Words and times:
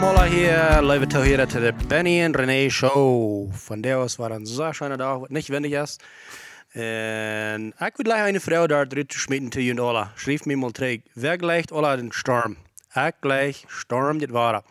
Alle 0.00 0.28
hier, 0.28 1.06
toehoorders 1.08 1.52
to 1.52 1.60
de 1.60 1.72
Benny 1.88 2.20
en 2.20 2.32
René 2.32 2.70
Show. 2.70 3.50
Van 3.52 3.80
der 3.80 3.96
was 3.96 4.16
war 4.16 4.30
een 4.30 4.46
zo 4.46 4.72
schöne 4.72 4.96
dag, 4.96 5.18
wat 5.18 5.30
niet 5.30 5.46
windig 5.46 5.82
is. 5.82 5.98
En 6.72 7.66
ik 7.78 7.96
wil 7.96 8.04
gleich 8.04 8.22
eine 8.22 8.40
Frau 8.40 8.66
daar 8.66 8.86
eruit 8.88 9.12
schmieden 9.12 9.48
te 9.48 9.64
jullie 9.64 9.80
alle. 9.80 10.06
Schreef 10.14 10.44
me 10.44 10.56
mal 10.56 10.70
terug, 10.70 11.00
wer 11.12 11.38
gleicht 11.38 11.72
alle 11.72 11.96
den 11.96 12.12
Storm? 12.12 12.56
Ik 12.94 13.14
gleich 13.20 13.64
Storm 13.66 14.18
dit 14.18 14.30
waren. 14.30 14.62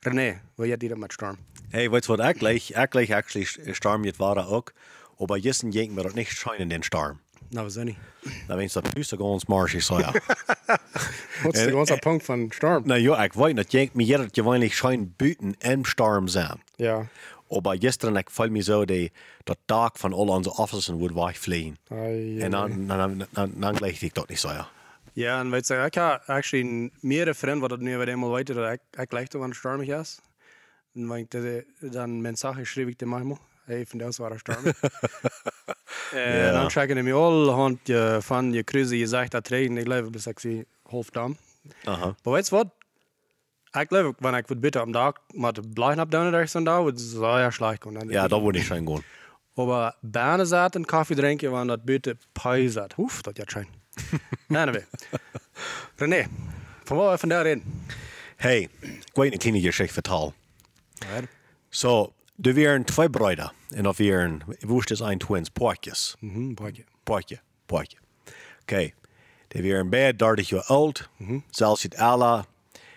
René, 0.00 0.40
hoe 0.54 0.66
jij 0.66 0.76
die 0.76 0.96
met 0.96 1.12
Storm? 1.12 1.36
Hey, 1.70 1.90
weißt 1.90 2.06
du 2.06 2.16
was, 2.16 2.30
ich 2.30 2.38
gleich, 2.38 2.70
ich 2.70 2.90
gleich 2.90 3.10
actually 3.10 3.46
Storm 3.72 4.04
jetzt 4.04 4.18
war 4.18 4.36
auch, 4.36 4.72
aber 5.18 5.36
jetzt 5.36 5.64
jenken 5.70 5.96
wir 5.96 6.04
das 6.04 6.14
nicht 6.14 6.32
scheinen 6.32 6.68
den 6.68 6.82
Storm. 6.82 7.18
Nou, 7.50 7.66
we 7.66 7.72
zijn 7.72 7.86
niet. 7.86 7.96
Da 8.46 8.56
wenn 8.56 8.66
es 8.66 8.72
das 8.72 8.82
Füße 8.94 9.16
ganz 9.16 9.46
marschig 9.46 9.82
so, 9.82 9.98
ja. 9.98 10.12
Wat 11.42 11.54
is 11.54 11.64
de 11.64 11.70
grootste 11.70 11.96
punt 11.96 12.22
van 12.22 12.48
Storm? 12.50 12.82
Na 12.86 12.96
ja, 12.96 13.24
ich 13.24 13.34
weiß 13.34 13.54
nicht, 13.54 13.72
jenkt 13.72 13.94
mir 13.94 14.04
jeder 14.04 14.28
gewöhnlich 14.28 14.76
schein 14.76 15.14
Büten 15.16 15.54
im 15.60 15.84
Storm 15.84 16.28
sein. 16.28 16.60
Ja. 16.76 17.06
Aber 17.50 17.78
gestern, 17.78 18.16
ich 18.16 18.30
fall 18.30 18.50
mir 18.50 18.62
so, 18.62 18.84
die, 18.84 19.10
der 19.46 19.56
Tag 19.66 19.98
von 19.98 20.12
all 20.12 20.28
unseren 20.28 20.56
Officers 20.58 20.98
würde 20.98 21.14
wegfliegen. 21.14 21.78
Und 21.88 22.50
dann, 22.50 22.88
dann, 22.88 23.24
dann, 23.32 23.60
dann 23.60 23.76
gleich 23.76 24.02
ich 24.02 24.12
das 24.12 24.28
nicht 24.28 24.40
so, 24.40 24.48
ja. 24.48 24.68
Ja, 25.14 25.40
en 25.40 25.50
weet 25.50 25.66
je, 25.66 25.74
ik 25.74 25.94
heb 25.94 26.22
actually 26.26 26.90
meerdere 27.00 27.34
vrienden 27.34 27.60
wat 27.60 27.70
het 27.70 27.80
nu 27.80 27.96
weer 27.96 28.08
eenmaal 28.08 28.32
weten 28.32 28.54
dat 28.54 28.72
ik, 28.72 28.80
ik 29.00 29.12
ligt 29.12 29.34
op 29.34 29.42
aan 29.42 29.54
stormig 29.54 29.88
is. 29.88 30.20
En 30.94 31.06
wanneer 31.06 31.56
ik 31.80 31.92
dan 31.92 32.20
mijn 32.20 32.36
zaken 32.36 32.66
schreef 32.66 32.86
ik 32.86 32.98
dem 32.98 33.08
manchmal. 33.08 33.38
Hey, 33.68 33.84
van 33.86 33.98
dat 33.98 34.16
was 34.16 34.38
stormig. 34.38 34.80
En 36.12 36.36
Ja. 36.36 36.52
dan 36.52 36.70
checken 36.70 37.04
die 37.04 37.12
al 37.14 37.50
hand 37.50 37.78
je 37.82 38.18
van 38.20 38.52
je 38.52 38.64
cruise, 38.64 38.98
je 38.98 39.06
zegt 39.06 39.30
dat 39.30 39.48
regen, 39.48 39.76
ik 39.76 39.86
leef 39.86 40.10
bis 40.10 40.26
ik 40.26 40.38
zie 40.38 40.66
half 40.82 41.10
dam. 41.10 41.36
Aha. 41.84 42.14
Maar 42.22 42.32
weet 42.34 42.48
je 42.48 42.54
wat? 42.54 42.66
Ik 43.82 43.90
leef, 43.90 44.06
wanneer 44.18 44.40
ik 44.40 44.46
wat 44.46 44.60
bitte 44.60 44.80
am 44.80 44.92
dag, 44.92 45.12
maar 45.34 45.52
de 45.52 45.60
blijven 45.74 46.02
op 46.02 46.10
down 46.10 46.30
daar 46.30 46.48
zo'n 46.48 46.64
dag, 46.64 46.84
het 46.84 47.00
is 47.00 47.12
heel 47.12 47.50
slecht. 47.50 47.82
gaan. 47.84 48.08
Ja, 48.08 48.28
da 48.28 48.40
würde 48.40 48.58
ich 48.58 48.66
schon 48.66 48.86
gehen. 48.86 49.02
Aber 49.54 49.94
Berne 50.00 50.44
zaten, 50.44 50.84
Kaffee 50.84 51.16
trinken, 51.16 51.50
want 51.50 51.68
dat 51.68 51.84
bitte 51.84 52.16
pij 52.32 52.68
zat. 52.68 52.94
Oef, 52.96 53.22
dat 53.22 53.36
ja 53.36 53.42
schijn. 53.46 53.68
anyway. 54.48 54.86
René, 55.96 56.26
van 56.84 56.96
waar 56.96 57.10
we 57.12 57.18
vandaag 57.18 57.44
in? 57.44 57.62
Hey, 58.36 58.68
ich 58.80 59.14
will 59.14 59.24
eine 59.26 59.36
kleine 59.36 59.60
Geschichte 59.60 59.92
vertellen. 59.92 60.34
Ja. 60.94 61.20
So, 61.68 62.12
du 62.38 62.54
wären 62.54 62.86
zwei 62.86 63.08
Brüder. 63.08 63.52
Und 63.76 63.86
auf 63.86 63.98
wären, 63.98 64.44
wusste 64.62 64.94
es 64.94 65.02
ein 65.02 65.18
Twins, 65.18 65.50
Porkjes. 65.50 66.16
Mhm, 66.20 66.54
broodje. 66.54 66.84
Porkje, 67.04 67.40
porkje. 67.66 67.98
Okay. 68.62 68.94
Die 69.48 69.62
wären 69.62 69.90
beide 69.90 70.14
30 70.14 70.50
Jahre 70.50 70.68
alt. 70.68 71.08
Zelfs 71.50 71.82
het 71.82 71.96
alle. 71.96 72.44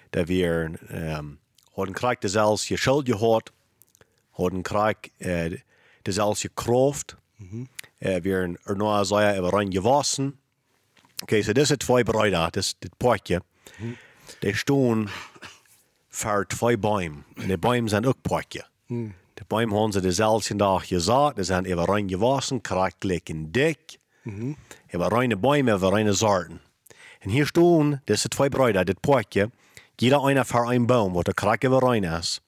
Die 0.09 0.25
wären, 0.25 0.77
um, 0.91 1.39
hadden 1.73 1.93
krijg 1.93 2.19
de 2.19 2.27
zelfs 2.27 2.67
je 2.67 2.77
schuld 2.77 3.07
gehad. 3.07 3.51
Hadden 4.31 4.61
krijg 4.61 4.95
uh, 5.17 5.59
de 6.01 6.11
zelfs 6.11 6.41
je 6.41 6.49
kracht. 6.53 7.15
Uh, 7.99 8.15
wären 8.21 8.57
er 8.63 8.75
nog 8.75 8.95
als 8.95 9.09
je 9.09 9.41
over 9.41 9.59
een 9.59 9.71
gewassen. 9.71 10.39
Okay, 11.21 11.41
so 11.41 11.51
deze 11.51 11.77
twee 11.77 12.03
Brüder, 12.03 12.51
das, 12.51 12.75
das 12.79 12.89
porkje, 12.97 13.41
die 14.39 14.55
staan 14.55 15.09
voor 16.09 16.47
twee 16.47 16.77
bomen. 16.77 17.25
En 17.35 17.47
die 17.47 17.57
bomen 17.57 17.89
zijn 17.89 18.05
ook 18.05 18.21
porkje. 18.21 18.65
De 18.87 19.11
bomen 19.47 19.69
hebben 19.69 19.91
ze 19.91 20.01
dezelfde 20.01 20.55
dag 20.55 20.87
gezaaid. 20.87 21.35
Die 21.35 21.43
zijn 21.43 21.77
over 21.77 21.97
een 21.97 22.09
gewassen, 22.09 22.61
krijg 22.61 22.93
lekker 22.99 23.35
dik. 23.51 23.97
Über 24.93 25.07
reine 25.07 25.35
Bäume, 25.35 25.75
über 25.75 25.91
reine 25.91 26.13
Sorten. 26.13 26.59
Und 27.23 27.31
hier 27.31 27.45
stehen 27.45 28.01
diese 28.07 28.29
zwei 28.29 28.49
Brüder, 28.49 28.83
das 28.83 28.95
Portje, 28.99 29.51
jeder 29.99 30.23
einer 30.23 30.45
für 30.45 30.67
einen 30.67 30.87
Baum, 30.87 31.13
wo 31.13 31.21
der 31.21 31.33
Krack 31.33 31.63
über 31.63 31.81
rein 31.81 32.03
ist. 32.03 32.41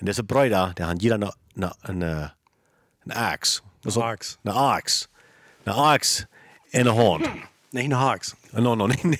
Und 0.00 0.06
diese 0.06 0.22
Brüder, 0.22 0.72
die 0.78 0.84
haben 0.84 0.98
jeder 0.98 1.16
eine, 1.16 1.32
eine, 1.56 1.72
eine, 1.82 2.32
eine 3.04 3.16
Axt. 3.16 3.62
Een 3.84 3.92
haaks. 3.92 4.38
Eine 4.44 4.54
Axt. 4.54 5.08
Eine 5.64 5.76
Axt 5.76 6.26
in 6.70 6.84
der 6.84 6.94
Hand. 6.94 7.28
Nee, 7.70 7.84
een 7.84 7.92
haaks. 7.92 8.34
No, 8.52 8.74
no, 8.74 8.86
nee. 8.86 9.18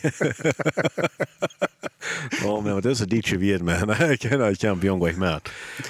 oh 2.44 2.60
man, 2.60 2.80
das 2.80 3.00
ist 3.00 3.02
ein 3.02 3.08
deutsche 3.08 3.40
Wort, 3.40 3.62
man. 3.62 4.12
Ich 4.12 4.20
kann, 4.20 4.52
ich 4.52 4.58
kann 4.58 4.80
Björn 4.80 4.98
gleich 4.98 5.16
mehr. 5.16 5.40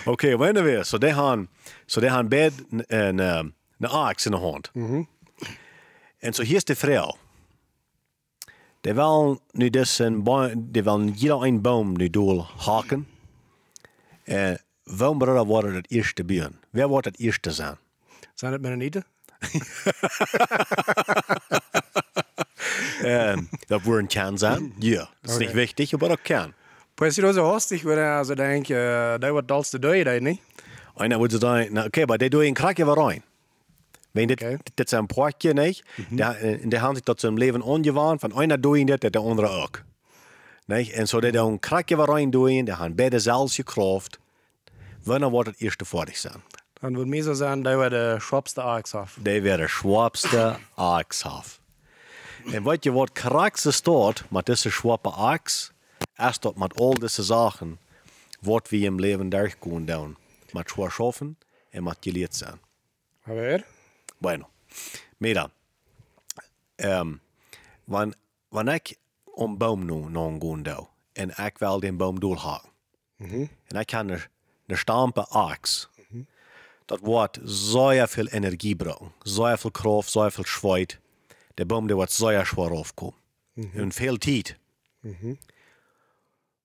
Okay, 0.06 0.38
wenn 0.38 0.64
wir, 0.64 0.84
so 0.84 0.98
die 0.98 1.14
haben, 1.14 1.48
so 1.86 2.00
die 2.00 2.10
haben 2.10 2.28
beide 2.28 2.54
eine, 2.88 3.52
eine 3.78 3.90
Axt 3.90 4.26
in 4.26 4.32
der 4.32 4.42
Hand. 4.42 4.70
Und 4.74 6.34
so 6.34 6.42
hier 6.42 6.58
ist 6.58 6.68
die 6.68 6.74
Frau. 6.74 7.16
Die 8.84 8.94
wollen 8.94 9.40
nu 9.52 9.70
dus 9.70 9.98
een 9.98 10.22
boom, 10.22 10.72
die 10.72 10.82
willen 10.82 11.12
jeder 11.12 11.42
een 11.42 11.60
boom 11.60 11.96
nu 11.96 12.10
doorhaken. 12.10 13.06
Uh, 14.24 14.54
welke 14.84 15.16
broeder 15.16 15.44
wordt 15.44 15.74
het 15.74 15.90
eerste 15.90 16.24
bieren? 16.24 16.60
Wer 16.70 16.88
wordt 16.88 17.06
het 17.06 17.18
eerste 17.18 17.50
zijn? 17.50 17.76
Zijn 18.34 18.52
het 18.52 18.60
Mennonieten? 18.60 19.04
Um, 23.04 23.48
dat 23.66 23.82
wordt 23.82 24.14
een 24.14 24.22
kan 24.22 24.38
zijn. 24.38 24.72
Ja, 24.78 25.08
dat 25.20 25.30
is 25.30 25.36
niet 25.38 25.52
wichtig, 25.52 25.98
maar 25.98 26.08
dat 26.08 26.22
kan. 26.22 26.52
Pues 26.94 27.14
je 27.14 27.32
zo 27.32 27.44
hastig, 27.44 27.82
waar 27.82 28.16
also 28.16 28.34
denk 28.34 28.66
je, 28.66 29.16
dat 29.18 29.30
wordt 29.30 29.52
als 29.52 29.70
de 29.70 29.78
dood, 29.78 30.04
dat 30.04 30.20
niet? 30.20 30.40
En 30.96 31.08
dan 31.08 31.18
moeten 31.18 31.40
ze 31.40 31.44
dan, 31.46 31.72
nou, 31.72 31.86
oké, 31.86 32.04
maar 32.06 32.18
die 32.18 32.28
doen 32.28 32.44
een 32.44 32.52
krakje 32.52 32.84
weer 32.84 32.94
rein. 32.94 33.22
Wenn 34.10 34.26
dit, 34.26 34.42
Oké. 34.42 34.56
dit 34.74 34.88
zijn 34.88 35.06
potje, 35.06 35.52
niet? 35.52 35.84
Da- 36.10 36.34
En 36.34 36.68
die 36.68 36.78
hebben 36.78 36.94
zich 36.96 37.04
tot 37.04 37.20
zijn 37.20 37.34
leven 37.38 37.62
ongewoon, 37.62 38.18
van 38.18 38.32
einer 38.40 38.60
doet 38.60 38.86
dit, 38.86 39.12
de 39.12 39.18
andere 39.18 39.48
ook. 39.48 39.82
Niet? 40.66 40.90
En 40.90 41.08
zo 41.08 41.20
dat 41.20 41.32
die 41.32 41.40
een 41.40 41.58
krakje 41.58 41.96
weer 41.96 42.06
rein 42.06 42.30
doen, 42.30 42.64
die 42.64 42.74
hebben 42.74 42.94
beide 42.94 43.18
zelfs 43.18 43.54
gekraft. 43.54 44.18
Wanneer 45.02 45.30
wordt 45.30 45.48
het 45.48 45.60
eerste 45.60 45.84
voor 45.84 46.06
zijn? 46.12 46.42
Dan 46.80 46.94
wordt 46.94 47.10
mij 47.10 47.22
zo 47.22 47.32
zijn, 47.32 47.62
dat 47.62 47.74
wordt 47.74 47.90
de 47.90 48.16
schwapste 48.18 48.62
aaks 48.62 48.94
af. 48.94 49.16
Die 49.20 49.42
werden 49.42 49.68
schwabste 49.68 50.56
Achshof. 50.74 51.60
En 52.44 52.64
weet 52.64 52.84
je 52.84 52.92
wat 52.92 53.12
krankste 53.12 53.70
staat 53.70 54.24
met 54.30 54.46
deze 54.46 54.70
schwappe 54.70 55.10
Achs? 55.10 55.72
Erst 56.14 56.42
dat 56.42 56.56
met 56.56 56.74
al 56.74 56.98
deze 56.98 57.22
zaken, 57.22 57.78
wat 58.40 58.68
we 58.68 58.78
im 58.78 59.00
Leben 59.00 59.28
durchgehen 59.28 59.84
doen. 59.84 60.16
Met 60.52 60.68
schaffen 60.68 61.38
en 61.70 61.82
met 61.82 61.96
geleerd 62.00 62.34
zijn. 62.34 62.60
Maar 63.24 63.36
weer? 63.36 63.66
Bueno, 64.18 64.48
mira, 65.16 65.50
um, 66.76 67.20
wanneer 67.84 68.16
wanneer 68.48 68.74
ik 68.74 68.96
een 69.34 69.56
boom 69.56 69.84
nu 69.84 70.08
nog 70.08 70.36
gaan 70.40 70.62
doe, 70.62 70.86
en 71.12 71.30
ik 71.46 71.58
wil 71.58 71.80
den 71.80 71.96
boom 71.96 72.20
doorhaken, 72.20 72.68
en 73.64 73.76
ik 73.76 73.86
kan 73.86 74.08
er 74.08 74.30
een 74.66 74.78
stampe 74.78 75.26
aks, 75.26 75.88
dat 76.84 77.00
wordt 77.00 77.38
zeer 77.42 78.08
veel 78.08 78.26
energie 78.26 78.76
brauchen, 78.76 79.12
zeer 79.22 79.58
veel 79.58 79.70
kracht, 79.70 80.10
zeer 80.10 80.32
veel 80.32 80.44
schweit. 80.44 80.98
Der 81.58 81.66
boom 81.66 81.86
der 81.86 81.96
wordt 81.96 82.12
zeer 82.12 82.46
schwer 82.46 82.70
aufkommen. 82.70 83.20
En 83.74 83.92
veel 83.92 84.16
tijd. 84.16 84.56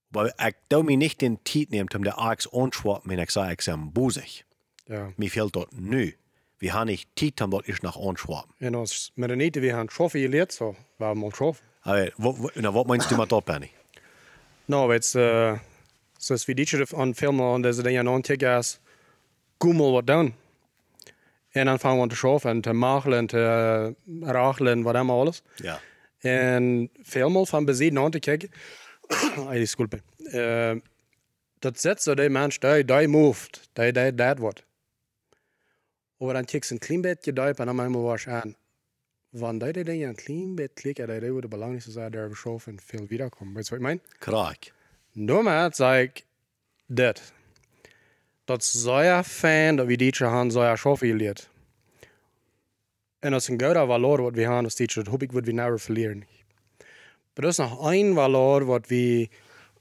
Maar 0.08 0.46
ik 0.48 0.56
doe 0.68 0.84
me 0.84 0.94
niet 0.94 1.20
den 1.20 1.40
tijd 1.42 1.70
neemt 1.70 1.96
om 1.96 2.04
de 2.04 2.14
aks 2.14 2.50
onschwappen, 2.50 3.12
en 3.12 3.20
ik 3.20 3.30
zeg, 3.30 3.50
ik 3.50 3.62
ben 3.66 3.92
boezig. 3.92 4.44
Ja. 4.86 5.14
Mir 5.16 5.30
fehlt 5.30 5.54
dort 5.54 5.72
nö. 5.72 6.12
Wir 6.58 6.72
haben 6.72 6.88
nicht 6.88 7.08
Zeit, 7.14 7.42
um 7.42 7.50
dort 7.50 7.68
ist 7.68 7.82
nach 7.82 7.98
anschwaben. 7.98 8.56
En 8.58 8.76
ons 8.76 9.12
Mennonieten, 9.16 9.62
we 9.62 9.70
gaan 9.70 9.88
schoffen 9.90 10.20
geleerd, 10.20 10.54
zo. 10.54 10.76
We 10.98 11.06
hebben 11.06 11.24
al 11.24 11.32
schoffen. 11.32 11.66
Aber 11.82 12.14
wo, 12.16 12.38
wo, 12.38 12.50
na, 12.54 12.72
was 12.72 12.86
meinst 12.86 13.10
du 13.10 13.18
mit 13.18 13.30
da, 13.30 13.40
Penny? 13.40 13.72
Nou, 14.66 14.88
weet 14.88 15.12
je, 15.12 15.58
zoals 16.18 16.46
we 16.46 16.54
dit 16.54 16.94
aan 16.94 17.16
filmen, 17.16 17.54
en 17.54 17.62
dat 17.62 17.76
ze 17.76 17.82
dan 17.82 18.10
aan 18.10 18.22
tikken 18.22 18.58
is, 18.58 18.80
goemel 19.58 19.92
wat 19.92 20.08
doen. 20.08 20.34
En 21.54 21.66
dan 21.66 21.80
vangen 21.80 22.02
we 22.02 22.08
te 22.08 22.16
schoffen 22.16 22.50
en 22.50 22.62
te 22.62 22.74
machelen 22.74 23.18
en 23.18 23.28
te 23.28 23.94
uh, 24.06 24.30
rachelen 24.30 24.72
en 24.72 24.82
wat 24.82 24.96
allemaal 24.96 25.20
alles. 25.20 25.42
Ja. 25.56 25.80
En 26.20 26.90
veel 27.02 27.30
mal 27.30 27.46
van 27.46 27.66
bezien 27.66 28.00
aan 28.00 28.12
te 28.12 28.20
kijken. 28.20 28.50
Ay, 29.48 29.58
disculpe. 29.58 30.02
Uh, 30.18 30.76
dat 31.60 31.80
zet 31.80 32.04
zo 32.04 32.14
die 32.14 32.30
mens, 32.30 32.60
die, 32.60 32.86
die 32.86 33.08
moved, 33.08 33.70
die, 33.74 33.92
die, 33.92 34.16
dat 34.16 34.38
wordt. 34.38 34.66
Maar 36.18 36.34
dan 36.34 36.46
kijk 36.46 36.64
ze 36.64 36.74
een 36.74 36.80
klein 36.80 37.02
beetje 37.02 37.34
duip 37.34 37.60
en 37.60 37.66
dan 37.66 37.76
maak 37.76 37.90
je 37.90 37.98
was 37.98 38.28
aan. 38.28 38.56
Wanneer 39.30 39.74
die 39.74 39.84
dingen 39.84 40.10
een 40.10 40.16
klein 40.16 40.56
beetje 40.56 40.74
klikken, 40.74 41.08
dat 41.08 41.22
is 41.22 41.42
de 41.42 41.48
belangrijkste 41.48 41.92
zaak 41.92 42.12
daar 42.12 42.30
beschoven 42.30 42.72
en 42.72 42.80
veel 42.86 43.06
wiederkomen. 43.08 43.54
Weet 43.54 43.68
je 43.68 43.70
wat 43.70 43.80
ik 43.80 43.86
meen? 43.86 44.02
Krak. 44.18 44.72
Nummer 45.12 45.76
zeg 45.76 46.02
ik 46.02 46.26
dit. 46.86 47.34
Dat 48.44 48.64
zeer 48.64 49.24
fijn 49.24 49.76
dat 49.76 49.88
dit 49.88 50.18
gaan 50.18 50.52
zeer 50.52 50.78
schoffen 50.78 51.08
geleerd. 51.08 51.50
En 53.20 53.32
dat 53.32 53.42
is 53.42 53.48
een 53.48 53.62
goede 53.62 53.86
valor 53.86 54.22
wat 54.22 54.34
we 54.34 54.42
gaan 54.42 54.64
als 54.64 54.76
teacher. 54.76 55.04
Dat 55.04 55.12
hoop 55.12 55.22
ik 55.22 55.32
wat 55.32 55.46
we 55.46 55.52
never 55.52 55.80
verleren. 55.80 56.26
Maar 57.34 57.44
er 57.44 57.48
is 57.48 57.58
nog 57.58 57.92
één 57.92 58.14
valor 58.14 58.66
wat 58.66 58.88
we, 58.88 59.30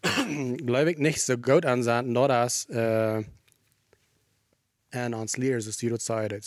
geloof 0.64 0.87
ik, 0.87 0.99
niet 0.99 1.20
zo 1.20 1.35
goed 1.41 1.64
aanzetten. 1.64 2.12
Dat 2.12 2.31
is, 2.47 2.67
uh, 2.69 3.19
en 4.88 5.14
ons 5.14 5.37
leren, 5.37 5.62
zoals 5.62 5.81
je 5.81 5.88
dat 5.88 6.03
zei. 6.03 6.38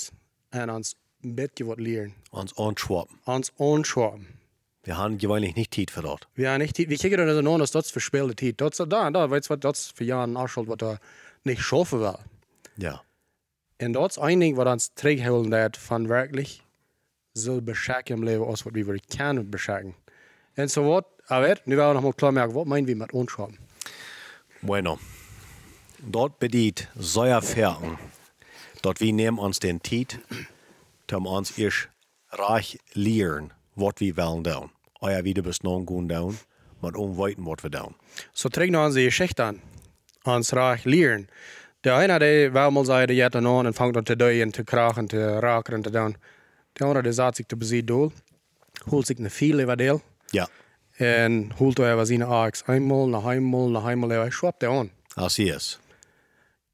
En 0.49 0.71
ons 0.71 0.95
een 1.21 1.35
beetje 1.35 1.65
wat 1.65 1.79
leren. 1.79 2.13
Ons 2.29 2.55
anschwappen. 2.55 3.19
Ons 3.23 3.51
onschwappen. 3.55 4.27
Wir 4.85 4.97
haben 4.97 5.17
gewöhnlich 5.17 5.55
nicht 5.55 5.73
Zeit 5.73 5.89
für 5.89 6.03
das. 6.03 6.19
Vi 6.35 6.45
har 6.45 6.57
nicht, 6.59 6.77
vi 6.77 6.97
kigger 6.97 7.19
under 7.19 7.41
noen 7.41 7.61
av 7.61 7.67
stats 7.67 7.91
forspillte 7.91 8.35
tid. 8.35 8.59
Dots, 8.59 8.77
da, 8.77 9.09
da, 9.09 9.27
vet 9.27 9.43
du 9.43 9.47
vad, 9.47 9.59
dots 9.59 9.91
för 9.91 10.05
Jan 10.05 10.37
Arschald 10.37 10.67
vad 10.67 10.79
det 10.79 10.99
nicht 11.45 11.61
schaffen 11.61 11.99
will. 11.99 12.19
Ja. 12.73 13.03
En 13.77 13.91
dots 13.91 14.17
een 14.17 14.39
ding 14.39 14.55
wat 14.55 14.67
ons 14.67 14.89
terughouden 14.93 15.49
dat 15.49 15.77
van 15.77 16.07
werkelijk 16.07 16.59
zo 17.33 17.61
beschakken 17.61 18.15
im 18.15 18.23
Leben 18.23 18.45
als 18.45 18.63
wat 18.63 18.73
we 18.73 18.99
kunnen 19.07 19.49
beschakken. 19.49 19.95
En 20.53 20.69
zo 20.69 20.83
wat, 20.83 21.05
aber, 21.25 21.61
nu 21.63 21.75
wil 21.75 21.95
ik 21.95 22.01
nog 22.01 22.15
klar 22.15 22.33
maken, 22.33 22.53
wat 22.53 22.65
meinen 22.65 22.85
wir 22.85 22.97
mit 22.97 23.11
Unschreiben? 23.11 23.57
Bueno. 24.59 24.97
Dort 25.97 26.39
bedient 26.39 26.89
Säuerfährten. 26.99 27.97
Dort 28.81 28.99
wir 28.99 29.13
nehmen 29.13 29.39
uns 29.39 29.59
den 29.59 29.81
Tiet, 29.81 30.19
um 31.11 31.25
uns 31.25 31.57
erst 31.57 31.89
reich 32.29 32.77
lehren, 32.93 33.53
was 33.75 33.93
wir 33.99 34.15
wollen 34.15 34.43
tun. 34.43 34.71
Euer 35.01 35.23
wieder 35.23 35.41
bis 35.41 35.63
nun 35.63 35.85
gehen 35.85 36.07
tun, 36.07 36.37
mit 36.81 36.95
umweiten, 36.95 37.45
was 37.45 37.63
wir 37.63 37.71
tun. 37.71 37.95
Så 38.33 38.49
trygg 38.49 38.71
nå 38.71 38.79
hans 38.79 38.95
Geschichte 38.95 39.43
an. 39.43 39.61
Hans 40.25 40.53
Reich 40.53 40.85
lieren. 40.85 41.27
Der 41.83 41.95
eine, 41.95 42.19
der 42.19 42.53
will 42.53 42.71
mal 42.71 42.85
sagen, 42.85 43.07
der 43.07 43.15
geht 43.15 43.35
an 43.35 43.45
und 43.45 43.73
fängt 43.73 43.97
an 43.97 44.05
zu 44.05 44.15
døyen, 44.17 44.53
zu 44.53 44.63
krachen, 44.63 45.09
zu 45.09 45.17
raken, 45.41 45.83
zu 45.83 45.91
down. 45.91 46.17
Der 46.79 46.87
andere, 46.87 47.03
der 47.03 47.13
sagt 47.13 47.37
sich 47.37 47.47
zu 47.47 47.57
besiegen, 47.57 47.87
doel. 47.87 48.11
Holt 48.91 49.05
sich 49.07 49.19
eine 49.19 49.29
viel 49.29 49.59
über 49.59 49.75
Deel. 49.77 50.01
Ja, 50.31 50.47
En 50.97 51.53
holt 51.59 51.79
er 51.79 51.93
über 51.93 52.05
seine 52.05 52.27
Axt. 52.27 52.69
Einmal, 52.69 53.07
nach 53.07 53.25
einmal, 53.25 53.69
nach 53.69 53.83
einmal, 53.85 54.11
er 54.11 54.31
schwappt 54.31 54.61
der 54.61 54.69
an. 54.69 54.89
als 55.15 55.39
ist. 55.39 55.79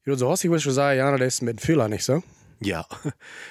Jo, 0.05 0.15
so 0.15 0.29
hast 0.29 0.43
du 0.43 0.51
was 0.51 0.63
gesagt, 0.63 0.97
ja, 0.97 1.11
das 1.17 1.27
ist 1.27 1.41
mit 1.41 1.61
Fehler 1.61 1.87
nicht 1.87 2.03
so. 2.03 2.23
Ja. 2.59 2.85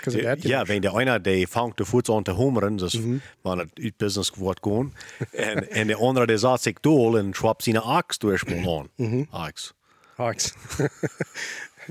That, 0.04 0.44
ja, 0.44 0.68
wenn 0.68 0.82
der 0.82 0.94
einer, 0.94 1.18
der 1.18 1.46
fängt 1.48 1.78
de 1.78 1.84
voet 1.84 2.08
aan 2.08 2.22
te 2.24 2.32
homeren, 2.32 2.76
dus 2.76 2.98
wanneer 3.42 3.66
het 3.66 3.84
uit 3.84 3.96
business 3.96 4.30
wordt 4.36 4.60
gaan. 4.62 4.92
en, 5.32 5.70
en 5.70 5.86
de 5.86 5.96
andere, 5.96 6.26
der 6.26 6.38
zat 6.38 6.62
zich 6.62 6.80
door 6.80 7.18
en 7.18 7.34
schwapt 7.34 7.62
zijn 7.62 7.76
aks 7.76 8.18
door 8.18 8.42
aan. 8.46 8.88
Aks. 8.96 9.28
Axt. 9.30 9.74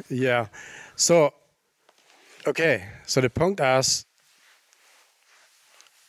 Ja. 0.10 0.50
So, 0.96 1.32
okay. 2.46 2.82
So, 3.06 3.22
der 3.22 3.30
Punkt 3.30 3.62
ist, 3.62 4.06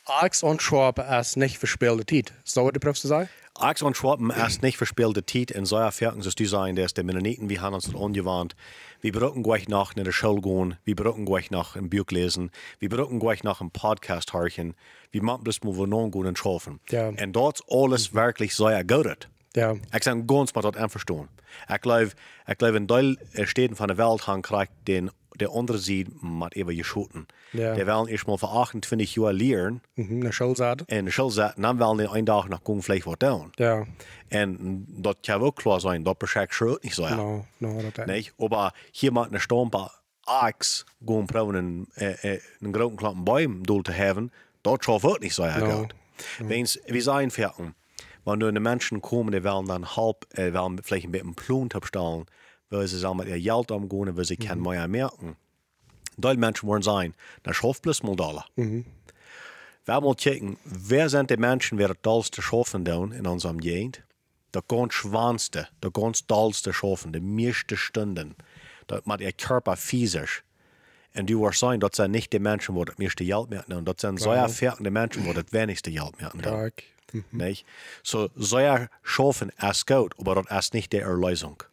Axt 0.05 0.43
und 0.43 0.61
Schwappen 0.61 1.05
ist 1.05 1.37
nicht 1.37 1.57
verspielte 1.57 2.05
Zeit. 2.05 2.33
So, 2.43 2.65
was 2.65 2.73
du 2.73 2.79
brauchst 2.81 3.01
zu 3.01 3.07
sagen? 3.07 3.29
Aks 3.55 3.81
und 3.81 3.97
schwappen 3.97 4.31
erst 4.31 4.63
nicht 4.63 4.77
verspielte 4.77 5.23
Tiet 5.23 5.51
in 5.51 5.65
so 5.65 5.77
Ferken, 5.91 6.21
dass 6.21 6.35
du 6.35 6.45
sein, 6.45 6.75
dass 6.75 6.93
die 6.93 7.03
Mennoniten, 7.03 7.49
wir 7.49 7.61
haben 7.61 7.75
uns 7.75 7.85
das 7.85 7.95
angewandt. 7.95 8.55
Wir 9.01 9.11
brauchen 9.11 9.43
gleich 9.43 9.67
nach 9.67 9.95
in 9.95 10.03
der 10.03 10.11
Schule 10.11 10.41
gehen, 10.41 10.77
wir 10.83 10.95
brauchen 10.95 11.25
gleich 11.25 11.51
nach 11.51 11.75
ein 11.75 11.89
Buch 11.89 12.05
lesen, 12.09 12.49
wir 12.79 12.89
brauchen 12.89 13.19
gleich 13.19 13.43
nach 13.43 13.61
einem 13.61 13.71
Podcast 13.71 14.33
horchen, 14.33 14.73
wir 15.11 15.21
machen 15.21 15.43
das 15.43 15.61
mal 15.63 15.75
wo 15.75 15.85
non 15.85 16.11
gehen 16.11 16.27
und 16.27 16.37
schaffen. 16.37 16.79
Ja. 16.89 17.09
Und 17.09 17.33
dort 17.33 17.61
alles 17.69 18.13
wirklich 18.13 18.55
so 18.55 18.67
ergödet. 18.67 19.29
Ja. 19.55 19.73
Ich 19.93 19.99
kann 20.01 20.25
ganz 20.27 20.53
mal 20.55 20.61
das 20.61 20.75
einverstehen. 20.75 21.27
Ich 21.73 21.81
glaube, 21.81 22.11
ich 22.47 22.57
glaube, 22.57 22.77
in 22.77 22.87
Teil 22.87 23.17
Städten 23.43 23.75
von 23.75 23.87
der 23.87 23.97
Welt 23.97 24.25
haben 24.27 24.41
kriegt 24.41 24.71
den, 24.87 25.11
der 25.39 25.49
andere 25.51 25.77
sieht, 25.77 26.07
mit 26.23 26.55
eben 26.55 26.75
geschoten. 26.77 27.27
Ja. 27.53 27.73
Der 27.73 27.85
wollen 27.87 28.07
erst 28.07 28.27
mal 28.27 28.37
für 28.37 28.47
28 28.49 29.15
Jahre 29.15 29.31
lernen, 29.33 29.81
Mhm, 29.95 30.21
eine 30.21 30.31
Schulsaat. 30.33 30.83
in 30.87 31.05
der 31.05 31.11
Schule 31.11 31.31
setzen, 31.31 31.61
dann 31.63 31.79
wollen 31.79 31.97
die 31.97 32.07
einen 32.07 32.25
Tag 32.25 32.47
nach 32.49 32.63
gehen 32.63 32.81
vielleicht 32.81 33.05
was 33.07 33.17
tun. 33.19 33.51
Ja. 33.57 33.85
En 34.29 34.85
dat 34.87 35.17
kan 35.21 35.41
ook 35.41 35.55
klaar 35.55 35.79
zijn, 35.81 36.03
dat 36.03 36.17
beschrijft 36.17 36.53
schroot 36.53 36.83
niet 36.83 36.93
zo. 36.93 37.03
Ja. 37.03 37.15
No, 37.15 37.45
no, 37.57 37.81
dat 37.91 38.05
Nee, 38.05 38.29
aber 38.37 38.73
hier 38.91 39.11
macht 39.11 39.29
eine 39.29 39.39
Stomper 39.39 39.91
Ax 40.25 40.85
gehen 41.05 41.25
proben 41.25 41.55
einen, 41.55 41.87
äh, 41.95 42.11
äh, 42.35 42.41
einen 42.61 42.71
großen 42.71 42.95
kleinen 42.97 43.23
Baum 43.25 43.63
dort 43.63 43.87
zu 43.87 43.93
haben, 43.97 44.31
dort 44.61 44.85
schafft 44.85 45.05
auch 45.05 45.19
nicht 45.19 45.33
so 45.35 45.43
ja 45.43 45.57
No. 45.57 45.81
gut. 45.81 45.95
Wenn's, 46.39 46.79
wir 46.85 47.01
sagen 47.01 47.31
fertig, 47.31 47.73
wenn 48.25 48.39
nur 48.39 48.51
die 48.51 48.59
Menschen 48.59 49.01
kommen, 49.01 49.31
die 49.31 49.43
wollen 49.43 49.67
dann 49.67 49.95
halb, 49.95 50.27
äh, 50.37 50.53
wollen 50.53 50.79
vielleicht 50.83 51.05
ein 51.05 51.11
bisschen 51.11 51.35
Plant 51.35 51.75
abstellen, 51.75 52.25
weil 52.69 52.87
sie 52.87 52.99
sagen, 52.99 53.17
mit 53.17 53.27
ihr 53.27 53.39
Geld 53.39 53.71
umgehen, 53.71 54.15
weil 54.15 54.25
sie 54.25 54.37
kein 54.37 54.61
mehr 54.61 54.87
merken. 54.87 55.35
Die 56.17 56.37
Menschen 56.37 56.67
wollen 56.67 56.83
sein, 56.83 57.13
dann 57.43 57.53
schafft 57.53 57.81
bloß 57.81 58.03
mal 58.03 58.15
Dollar. 58.15 58.45
Wir 59.85 59.99
mal 59.99 60.15
checken, 60.15 60.57
wer 60.65 61.09
sind 61.09 61.31
die 61.31 61.37
Menschen, 61.37 61.77
die 61.79 61.85
das 61.85 61.97
dollste 62.03 62.41
schaffen 62.41 62.85
in 62.85 63.25
unserem 63.25 63.59
Gegend? 63.59 64.03
Der 64.53 64.61
ganz 64.67 64.93
schwanste, 64.93 65.67
der 65.81 65.89
ganz 65.91 66.27
dollste 66.27 66.73
schaffen, 66.73 67.13
die 67.13 67.19
meiste 67.21 67.75
Stunden. 67.77 68.35
Das 68.87 69.05
macht 69.05 69.21
ihr 69.21 69.31
Körper 69.31 69.75
physisch. 69.77 70.43
Und 71.15 71.29
du 71.29 71.41
wirst 71.41 71.59
sagen, 71.59 71.79
das 71.79 71.95
sind 71.95 72.11
nicht 72.11 72.31
die 72.31 72.39
Menschen, 72.39 72.75
die 72.75 72.85
das 72.85 72.97
meiste 72.97 73.25
Geld 73.25 73.49
merken. 73.49 73.83
Das 73.85 73.95
sind 73.99 74.19
so 74.19 74.29
erfahrene 74.43 74.91
Menschen, 74.91 75.23
die 75.23 75.33
das 75.33 75.51
wenigste 75.51 75.91
Geld 75.91 76.19
merken. 76.21 76.41
Kijk. 77.11 77.23
Nicht? 77.31 77.65
So, 78.03 78.29
so 78.35 78.59
ja 78.59 78.87
schaffen 79.03 79.51
ist 79.69 79.85
gut, 79.87 80.13
aber 80.19 80.43
das 80.43 80.65
ist 80.65 80.73
nicht 80.73 80.91
die 80.91 80.99
Erlösung. 80.99 81.63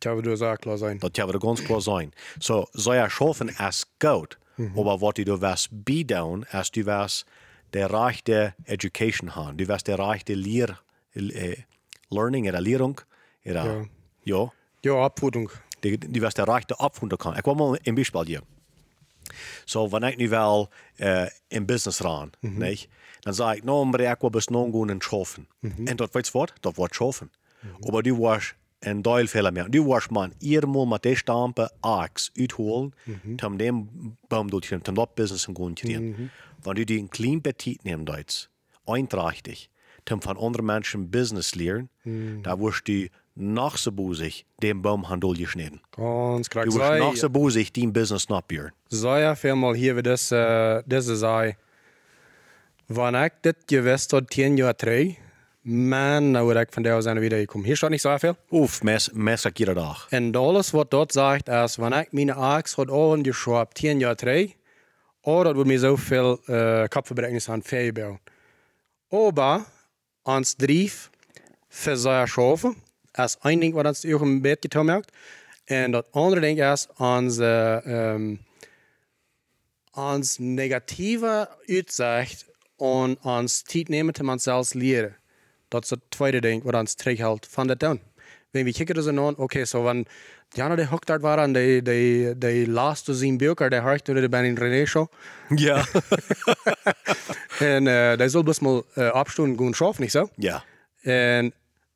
Zou 0.00 0.16
we 0.16 0.22
dus 0.22 0.40
ook 0.42 0.60
klaar 0.60 0.78
zijn. 0.78 0.98
Dat 0.98 1.16
hebben 1.16 1.34
we 1.34 1.46
ganz 1.46 1.62
klar 1.62 1.80
sein. 1.80 2.12
So, 2.38 2.66
so 2.72 2.92
ja 2.92 3.08
schaffen 3.08 3.48
ist 3.48 3.86
gut, 3.98 4.38
aber 4.76 5.00
was 5.00 5.14
du 5.14 5.40
wirst 5.40 5.68
bieten, 5.84 6.44
ist 6.52 6.74
du 6.76 6.84
wirst 6.84 7.24
der 7.72 7.90
rechte 7.90 8.54
Education 8.64 9.34
haben. 9.34 9.56
Du 9.56 9.66
wirst 9.68 9.86
der 9.86 9.98
rechte 9.98 10.34
Lehr, 10.34 10.78
äh, 11.14 11.56
Learning 12.10 12.48
oder 12.48 12.60
Lehrung. 12.60 13.00
Oder, 13.44 13.64
Ja. 13.64 13.84
ja. 14.24 14.52
Ja, 14.84 15.04
Abvoeding. 15.04 15.50
Du, 15.80 15.96
du 15.98 16.20
wirst 16.20 16.36
der 16.38 16.48
rechte 16.48 16.78
Abfunden 16.80 17.16
kann. 17.18 17.36
Ich 17.38 17.46
will 17.46 17.54
mal 17.54 17.78
ein 17.86 17.94
Beispiel 17.94 18.24
hier. 18.26 18.42
So, 19.66 19.90
wenn 19.92 20.02
ich 20.04 20.18
nu 20.18 20.30
wel 20.30 20.68
äh, 20.98 21.28
in 21.48 21.66
Business 21.66 22.02
ran, 22.04 22.32
nicht? 22.40 22.88
Dann 23.22 23.34
sage 23.34 23.58
ich, 23.58 23.64
no, 23.64 23.84
maar 23.84 24.00
ich 24.00 24.22
will 24.22 24.30
bis 24.30 24.50
nun 24.50 24.72
gehen 24.72 24.90
und 24.90 25.04
schaffen. 25.04 25.46
Und 25.62 26.00
dort 26.00 26.14
weißt 26.14 26.34
du 26.34 26.38
was? 26.38 26.48
Dort 26.62 26.78
wird 26.78 26.94
schaffen. 26.94 27.30
Aber 27.86 28.02
du 28.02 28.18
wirst 28.18 28.54
ein 28.80 29.02
Teil 29.02 29.26
Fehler 29.26 29.50
mehr. 29.50 29.68
Du 29.68 29.84
wirst 29.86 30.10
man 30.12 30.32
irgendwo 30.40 30.86
mit 30.86 31.04
der 31.04 31.16
Stampe 31.16 31.68
uitholen, 31.82 32.94
um 33.44 33.58
dem 33.58 34.16
Baum 34.28 34.48
dort 34.50 34.70
um 34.72 34.94
das 34.94 35.08
Business 35.16 35.48
in 35.48 35.54
Grund 35.54 35.80
zu 35.80 35.86
gehen. 35.86 36.30
Wenn 36.62 36.74
du 36.74 36.86
die 36.86 36.98
ein 36.98 37.10
klein 37.10 37.42
Petit 37.42 37.84
nehmen 37.84 38.04
deutsch, 38.04 38.48
einträchtig, 38.86 39.70
um 40.10 40.22
von 40.22 40.38
anderen 40.38 40.66
Menschen 40.66 41.10
Business 41.10 41.54
lernen, 41.54 41.90
da 42.42 42.58
wirst 42.58 42.86
du 42.88 43.08
nach 43.34 43.76
so 43.76 43.92
busig 43.92 44.46
den 44.62 44.82
Baumhandel 44.82 45.34
geschnitten. 45.34 45.80
Ganz 45.92 46.48
klar. 46.48 46.64
Du 46.64 46.74
wirst 46.74 47.00
nach 47.00 47.16
so 47.16 47.28
busig 47.30 47.72
den 47.72 47.92
Business. 47.92 48.26
Zou 48.88 49.18
je 49.18 49.36
veel 49.36 49.56
mal 49.56 49.74
hier 49.74 49.94
weer 49.94 50.02
deze, 50.02 50.82
deze 50.86 51.16
zei. 51.16 51.46
Wanneer 51.46 51.67
gewist 53.66 54.10
had, 54.10 54.30
tien 54.30 54.56
terug, 54.76 55.16
man, 55.62 56.56
ik 56.58 56.72
van 56.72 56.82
daar 56.82 57.02
zijn 57.02 57.18
weer 57.18 57.32
gekomen. 57.32 57.66
Hier 57.66 57.76
staat 57.76 57.90
niet 57.90 58.00
zoveel. 58.00 58.36
Oef, 58.50 58.82
mes, 58.82 59.10
mes 59.12 59.44
ik 59.44 59.58
iedere 59.58 59.80
dag. 59.80 60.06
En 60.10 60.34
alles 60.34 60.70
wat 60.70 60.90
dort 60.90 61.12
zegt, 61.12 61.48
is, 61.48 61.76
wanneer 61.76 62.00
ik 62.00 62.12
mijn 62.12 62.32
ax 62.32 62.74
had 62.74 62.90
aangeschaut, 62.90 63.74
tien 63.74 63.98
jaar 63.98 64.14
terug, 64.14 64.52
oh, 65.20 65.44
dat 65.44 65.54
wordt 65.54 65.68
mir 65.68 65.78
zoveel 65.78 66.40
uh, 66.46 66.84
kapverbrengens 66.84 67.48
aan 67.48 67.62
veebouwen. 67.62 68.20
Aber, 69.10 69.64
ons 70.22 70.56
drief, 70.56 71.10
für 71.68 71.96
seine 71.96 72.26
Schafe, 72.26 72.74
ist 73.14 73.38
ein 73.42 73.60
Ding, 73.60 73.74
was 73.74 73.86
uns 73.86 74.14
auch 74.14 74.22
im 74.22 74.42
Bett 74.42 74.62
getan 74.62 74.90
hat. 74.90 75.10
Und 75.68 75.92
das 75.92 76.04
andere 76.12 76.40
Ding 76.40 76.58
ist, 76.58 76.88
uns, 76.98 77.38
äh, 77.38 77.78
ähm, 77.84 78.38
uns 79.92 80.38
negative 80.38 81.48
Aussicht 81.68 82.47
und 82.78 83.16
uns 83.24 83.64
Zeit 83.64 83.88
nehmen, 83.90 84.12
um 84.18 84.28
uns 84.28 84.44
selbst 84.44 84.74
lernen. 84.74 85.14
Das 85.70 85.82
ist 85.82 85.92
das 85.92 85.98
zweite 86.10 86.40
Ding, 86.40 86.62
was 86.64 86.74
uns 86.74 86.96
zurückhält 86.96 87.46
von 87.46 87.68
der 87.68 87.78
Tun. 87.78 88.00
Wenn 88.52 88.64
wir 88.64 88.72
kicken 88.72 88.94
das 88.94 89.06
an, 89.06 89.18
okay, 89.18 89.64
so 89.64 89.84
wenn 89.84 90.06
die 90.56 90.62
anderen, 90.62 90.86
die 90.86 90.90
hooked 90.90 91.22
waren, 91.22 91.52
die, 91.52 91.82
die, 91.82 92.32
die 92.34 92.64
las 92.64 93.04
zu 93.04 93.12
sehen 93.12 93.36
Bücher, 93.36 93.68
der 93.68 93.82
hört 93.82 94.08
nur 94.08 94.28
bei 94.28 94.42
den 94.42 94.56
René 94.56 94.86
Show. 94.86 95.08
Ja. 95.50 95.84
Und 97.60 97.86
äh, 97.86 98.16
der 98.16 98.30
soll 98.30 98.44
bloß 98.44 98.62
mal 98.62 98.84
äh, 98.96 99.08
abstunden 99.08 99.56
gehen 99.56 99.74
schaffen, 99.74 100.02
nicht 100.02 100.12
so? 100.12 100.30
ja. 100.36 100.62
En 101.02 101.52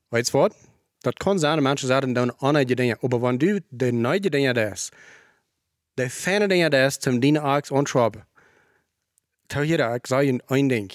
weet 0.08 0.26
je 0.26 0.32
wat? 0.32 0.54
Dat 0.98 1.16
kan 1.16 1.38
zijn, 1.38 1.56
de 1.56 1.62
mensen 1.62 1.88
zeggen 1.88 2.12
dan 2.12 2.38
andere 2.38 2.74
dingen. 2.74 2.96
Maar 3.00 3.18
wanneer 3.18 3.38
du 3.38 3.60
de 3.68 3.92
nieuwe 3.92 4.28
dingen 4.30 4.54
des, 4.54 4.90
de 5.94 6.10
fijne 6.10 6.48
dingen 6.48 6.70
des, 6.70 6.96
zum 7.00 7.20
die 7.20 7.38
ax 7.38 7.72
aanschrijven. 7.72 8.26
Tel 9.52 9.62
je 9.62 9.76
dat, 9.76 9.94
ik 9.94 10.06
zei 10.06 10.26
je 10.26 10.42
één 10.46 10.66
ding. 10.66 10.92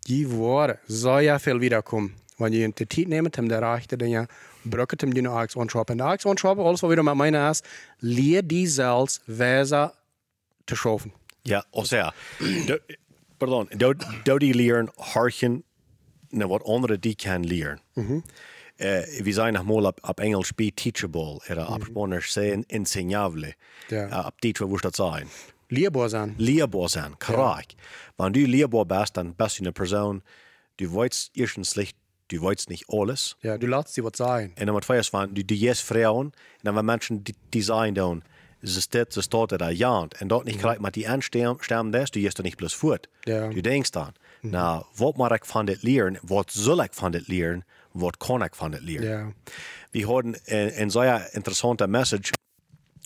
Die 0.00 0.28
woorden 0.28 0.78
zou 0.86 1.22
je 1.22 1.38
veel 1.38 1.58
wiederkomen. 1.58 2.14
Wanneer 2.36 2.60
je 2.60 2.70
de 2.74 2.86
tijd 2.86 3.08
neemt 3.08 3.38
om 3.38 3.48
de 3.48 3.58
rechte 3.58 3.96
dingen, 3.96 4.26
brücken 4.62 5.02
om 5.04 5.14
die 5.14 5.28
ax 5.28 5.56
aanschrijven. 5.56 5.90
En 5.90 5.96
de 5.96 6.02
ax 6.02 6.26
aanschrijven, 6.26 6.62
alles 6.62 6.80
wat 6.80 6.94
weer 6.94 7.04
met 7.04 7.14
mij 7.14 7.48
is, 7.50 7.62
leer 7.98 8.46
die 8.46 8.66
zelfs 8.66 9.20
wijze 9.24 9.94
te 10.64 10.74
schaffen. 10.74 11.12
Ja, 11.42 11.64
o 11.70 11.84
sea, 11.84 12.14
do, 12.66 12.78
pardon, 13.36 13.68
do, 13.76 13.92
do 14.22 14.38
die 14.38 14.54
leren 14.54 14.90
hartjen 14.94 15.64
naar 16.28 16.48
wat 16.48 16.64
anderen 16.64 17.00
die 17.00 17.16
kan 17.16 17.46
leren. 17.46 17.80
Eh, 17.94 19.22
we 19.22 19.32
zijn 19.32 19.52
nog 19.52 19.64
mal 19.64 19.84
op, 19.84 19.98
op 20.08 20.20
Engels 20.20 20.54
be 20.54 20.72
teachable, 20.74 21.40
oder 21.50 21.72
op 21.72 21.84
Spanisch 21.84 22.32
zijn 22.32 22.64
enseñable. 22.66 23.54
Ja. 23.88 24.08
Uh, 24.08 24.26
op 24.26 24.40
Deutsch, 24.40 24.60
wo 24.60 24.74
ist 24.74 24.82
das 24.82 25.00
sein? 25.68 26.08
Zijn. 26.08 26.34
Leerbaar 26.36 26.88
zijn, 26.88 27.16
correct. 27.18 27.74
Wenn 28.16 28.32
du 28.32 28.46
leerbaar 28.46 28.86
bist, 28.86 29.16
dann 29.16 29.34
bist 29.34 29.58
du 29.58 29.62
eine 29.62 29.72
Person, 29.72 30.22
du 30.76 30.94
weißt 30.94 31.30
erstens 31.34 31.76
nicht, 31.76 31.96
du 32.26 32.40
weißt 32.40 32.68
nicht 32.68 32.84
alles. 32.88 33.36
Ja, 33.40 33.56
du 33.56 33.66
lässt 33.66 33.94
sie 33.94 34.02
was 34.02 34.16
sein. 34.16 34.52
En 34.54 34.64
nummer 34.64 34.82
twee 34.82 34.98
is 34.98 35.08
van, 35.08 35.34
du, 35.34 35.44
du 35.44 35.54
jes 35.54 35.80
Frauen, 35.80 36.26
en 36.26 36.32
dan 36.62 36.74
hebben 36.74 36.84
mensen 36.84 37.22
die, 37.22 37.34
die 37.48 37.62
zijn 37.62 37.94
dan, 37.94 38.22
ze 38.62 38.80
staat, 38.80 39.12
ze 39.12 39.20
staat 39.20 39.52
er 39.52 39.72
jant, 39.72 40.14
en 40.14 40.28
dat 40.28 40.44
niet 40.44 40.60
gelijk 40.60 40.80
met 40.80 40.92
die 40.92 41.08
aanstemmen 41.08 41.90
des, 41.90 42.10
du 42.10 42.20
jes 42.20 42.34
er 42.34 42.42
niet 42.42 42.56
plus 42.56 42.74
voort. 42.74 43.08
Ja. 43.20 43.48
Du 43.48 43.60
denkst 43.60 43.92
dan, 43.92 44.12
nou, 44.40 44.84
wat 44.96 45.16
mag 45.16 45.30
ik 45.30 45.44
van 45.44 45.64
dit 45.64 45.82
leren, 45.82 46.18
wat 46.22 46.52
zal 46.52 46.82
ik 46.82 46.94
van 46.94 47.10
dit 47.10 47.28
leren, 47.28 47.64
wat 47.92 48.16
kan 48.16 48.42
ik 48.42 48.54
van 48.54 48.70
dit 48.70 48.80
leren? 48.80 49.08
Ja. 49.08 49.32
Wir 49.90 50.06
hatten 50.06 50.36
ein, 50.46 50.72
ein 50.72 50.90
sehr 50.90 51.34
interessanter 51.34 51.88
Message 51.88 52.32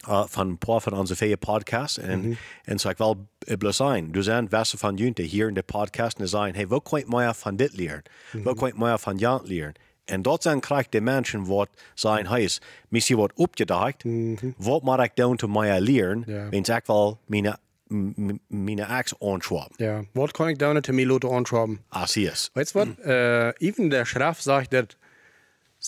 uh, 0.09 0.27
von 0.27 0.53
ein 0.53 0.59
paar 0.59 0.81
von 0.81 0.95
unseren 0.95 1.17
vier 1.17 1.37
Podcasts. 1.37 1.99
Und, 1.99 2.37
und 2.67 2.81
so 2.81 2.91
ich 2.91 2.99
will 2.99 3.17
äh, 3.47 3.57
bloß 3.57 3.77
sein. 3.77 4.13
Du 4.13 4.23
sagst, 4.23 4.53
was 4.53 4.71
von 4.73 4.97
Jünte 4.99 5.23
hier 5.23 5.49
in 5.49 5.55
der 5.55 5.63
Podcast 5.63 6.21
und 6.21 6.27
sagen, 6.27 6.55
hey, 6.55 6.71
wo 6.71 6.81
könnt 6.81 7.09
mehr 7.09 7.35
von 7.35 7.57
dit 7.57 7.75
lernen? 7.75 8.03
Wo 8.33 8.55
könnt 8.55 8.79
mehr 8.79 8.99
von 8.99 9.19
Jant 9.19 9.49
lernen? 9.49 9.75
Und 10.11 10.25
dort 10.25 10.43
sind 10.43 10.63
kriegt 10.63 10.93
die 10.95 11.01
Menschen, 11.01 11.49
was 11.49 11.69
sein 11.95 12.29
heißt, 12.29 12.61
mich 12.91 13.05
sie 13.05 13.17
was 13.17 13.31
abgedacht, 13.39 14.03
was 14.05 14.83
mag 14.83 15.07
ich 15.07 15.13
dann 15.15 15.39
zu 15.39 15.47
mehr 15.47 15.81
lernen, 15.81 16.25
Ja. 16.27 16.51
wenn 16.51 16.63
ich 16.63 16.69
will 16.89 17.17
meine, 17.29 17.55
m- 17.89 18.15
m- 18.19 18.41
meine 18.49 18.89
Axt 18.89 19.15
anschwaben. 19.23 19.75
Ja. 19.79 20.03
Was 20.15 20.33
kann 20.33 20.49
ich 20.49 20.59
da 20.59 20.75
nicht 20.75 20.89
mir 20.91 21.07
Leute 21.07 21.29
anschreiben? 21.29 21.79
Ah, 21.91 22.09
sie 22.09 22.25
ist. 22.25 22.51
Weißt 22.57 22.75
du 22.75 22.81
was? 22.81 22.89
Äh, 23.05 23.55
even 23.65 23.91
der 23.91 24.05
Schrift 24.05 24.43
sagt, 24.43 24.73
dass 24.73 24.87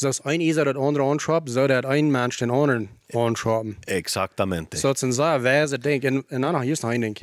das 0.03 0.21
ein 0.23 0.41
Isa 0.41 0.65
das 0.65 0.77
andere 0.77 1.05
anschreibt, 1.05 1.49
so 1.49 1.67
der 1.67 1.85
ein 1.85 2.11
Mensch 2.11 2.39
den 2.39 2.51
anderen 2.51 2.89
anschreiben. 3.13 3.77
Exaktamente. 3.87 4.77
So, 4.77 4.91
es 4.91 4.97
ist 4.99 5.05
ein 5.05 5.13
sehr 5.13 5.45
weise 5.45 5.79
Ding. 5.79 6.03
Und, 6.07 6.33
und 6.33 6.43
dann 6.43 6.69
ist 6.69 6.83
noch 6.83 6.91
ein 6.91 7.01
Ding. 7.01 7.17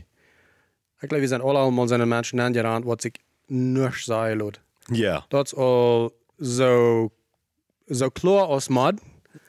Ich 1.01 1.09
glaube, 1.09 1.21
wir 1.21 1.27
sind 1.27 1.41
alle 1.41 1.59
einmal 1.59 1.87
seine 1.87 2.05
Menschen 2.05 2.39
angerannt, 2.39 2.85
was 2.85 3.01
sich 3.01 3.13
nicht 3.47 4.05
sagen 4.05 4.39
lässt. 4.39 4.61
Ja, 4.89 5.25
Dat 5.29 5.47
is 5.47 5.53
al 5.53 6.11
zo, 6.41 7.11
zo 7.89 8.09
klar 8.11 8.49
als 8.49 8.69
mad, 8.69 8.97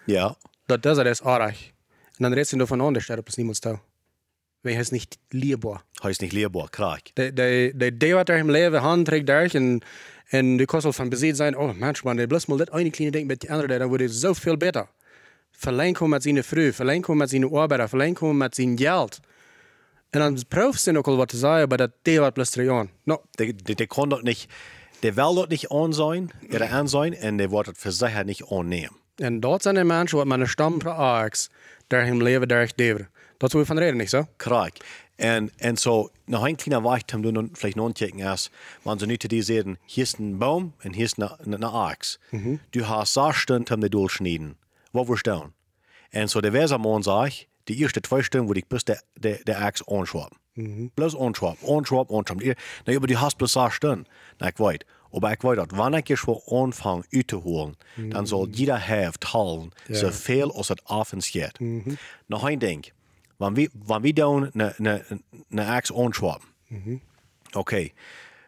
ja, 0.06 0.36
dat 0.66 0.84
das 0.84 0.98
ist 0.98 1.22
aardig. 1.24 1.72
Und 2.18 2.24
dann 2.24 2.32
redest 2.32 2.52
du 2.52 2.58
davon 2.58 2.80
an, 2.80 2.94
der 2.94 3.00
steht 3.00 3.24
bis 3.24 3.38
niemand 3.38 3.64
da. 3.64 3.80
Weil 4.62 4.78
es 4.78 4.92
nicht 4.92 5.19
liebbar. 5.31 5.83
heißt 6.02 6.23
nicht 6.23 6.33
lehrbar, 6.33 6.69
krieg. 6.71 7.14
De, 7.16 7.33
de, 7.33 7.73
de, 7.73 7.90
de 7.90 8.14
wat 8.14 8.28
er 8.28 8.38
im 8.38 8.49
Leben 8.49 8.81
handträgt, 8.83 9.28
durch 9.28 9.57
und, 9.57 9.85
und 10.33 10.59
du 10.59 10.66
kannst 10.66 10.87
von 10.95 11.11
Besitz 11.11 11.38
sein, 11.38 11.57
oh 11.57 11.73
Mensch, 11.73 12.04
man, 12.04 12.16
der 12.16 12.26
bloß 12.26 12.49
mal 12.49 12.59
das 12.59 12.71
eine 12.71 12.90
kleine 12.90 13.12
Ding 13.12 13.26
mit 13.26 13.42
die 13.42 13.50
andere, 13.50 13.78
dann 13.78 13.90
wird 13.90 14.02
es 14.02 14.21
so 14.21 14.35
viel 14.35 14.57
besser. 14.57 14.88
Verlängern 15.50 16.11
mit 16.11 16.23
seiner 16.23 16.45
Früh, 16.45 16.73
verlängern 16.73 17.19
mit 17.19 17.31
seinen 17.31 17.54
Arbeiter, 17.54 17.88
verlängern 17.88 18.38
mit 18.38 18.54
seinem 18.54 18.76
Geld. 18.76 19.21
Und 20.14 20.21
dann 20.21 20.40
prüfst 20.49 20.87
du 20.87 20.92
noch 20.92 21.07
was 21.07 21.28
zu 21.28 21.37
sagen, 21.37 21.64
aber 21.64 21.76
das 21.76 21.90
de 22.07 22.21
wat 22.21 22.35
bloß 22.35 22.50
drei 22.52 22.64
Jahren. 22.64 22.90
No, 23.04 23.21
der, 23.38 23.52
der, 23.52 23.75
der 23.75 23.87
kann 23.87 24.11
dort 24.11 24.25
nicht, 24.25 24.49
der 25.02 25.16
will 25.16 25.35
dort 25.35 25.50
nicht 25.50 25.73
an 25.73 25.92
sein, 25.92 26.31
oder 26.52 26.71
an 26.71 26.87
sein, 26.87 27.14
und 27.14 27.38
der 27.38 27.50
wird 27.50 27.69
das 27.69 27.78
für 27.78 27.92
sich 27.92 28.25
nicht 28.25 28.45
annehmen. 28.50 28.97
En 29.16 29.40
dat 29.40 29.62
zijn 29.62 29.75
de 29.75 29.85
mensen 29.85 30.19
wat 30.19 30.26
mijn 30.26 30.49
stam 30.49 30.78
praat, 30.78 31.50
daar 31.87 32.04
hem 32.04 32.23
leven 32.23 32.49
daar 32.49 32.71
deven. 32.75 33.09
Hoe 33.50 33.61
we 33.61 33.66
van 33.66 33.78
reden, 33.78 33.96
niet 33.96 34.08
zo? 34.08 34.26
Krieg. 34.37 34.72
Und, 35.18 35.50
und 35.62 35.78
so, 35.80 36.11
noch 36.26 36.44
ein 36.44 36.56
kleiner 36.56 36.82
Weichtum, 36.84 37.22
du 37.22 37.30
nun 37.32 37.50
vielleicht 37.54 37.76
noch 37.76 37.92
checken 37.92 38.20
erst, 38.20 38.50
wenn 38.84 38.99
sie 38.99 39.06
nicht 39.06 39.30
die 39.30 39.42
sehen, 39.42 39.78
hier 39.84 40.04
ist 40.04 40.18
ein 40.18 40.38
Baum 40.38 40.72
und 40.84 40.94
hier 40.94 41.04
ist 41.04 41.18
eine, 41.18 41.38
eine 41.40 41.72
Axt. 41.72 42.18
Du 42.70 42.87
hast 42.88 43.14
sechs 43.14 43.37
Stunden, 43.38 43.80
die 43.80 43.90
durchschneiden. 43.90 44.56
Wo 44.92 45.08
wir 45.08 45.16
stehen. 45.16 45.52
Und 46.14 46.30
so, 46.30 46.40
der 46.40 46.52
Wesermann 46.52 47.02
sagt, 47.02 47.46
die 47.68 47.82
ersten 47.82 48.02
zwei 48.04 48.22
Stunden 48.22 48.49
würde 48.49 48.61
ich 48.61 48.68
bis 48.68 48.84
der, 48.84 49.00
der, 49.16 49.38
der 49.44 49.61
Axt 49.62 49.88
anschwaben. 49.88 50.37
Bloß 50.94 51.16
anschwaben, 51.16 51.58
anschwaben, 51.68 52.16
anschwaben. 52.16 52.54
Na, 52.87 52.96
aber 52.96 53.06
du 53.06 53.20
hast 53.20 53.38
bloß 53.38 53.52
sechs 53.52 53.75
Stunden. 53.75 54.06
Na, 54.38 54.49
ich 54.50 54.58
weiß. 54.58 54.78
Aber 55.12 55.32
ich 55.32 55.42
weiß, 55.42 55.56
dass 55.56 55.78
wenn 55.78 55.94
ich 56.06 56.18
schon 56.18 56.38
anfange, 56.50 57.04
uitzuholen, 57.12 57.76
dann 58.11 58.25
soll 58.26 58.49
jeder 58.52 58.78
have 58.78 59.18
teilen, 59.20 59.72
so 59.88 60.11
viel 60.11 60.50
als 60.54 60.70
es 60.70 60.76
abends 60.87 61.30
geht. 61.32 61.58
Noch 62.28 62.44
ein 62.44 62.58
Ding. 62.61 62.84
Wenn 63.42 63.56
wir, 63.56 63.68
wenn 63.87 64.02
wir 64.02 64.14
dann 64.14 64.52
eine, 64.54 64.75
eine, 64.78 65.04
eine 65.50 65.66
Axt 65.66 65.92
anschwaben, 65.92 66.46
okay, 67.54 67.92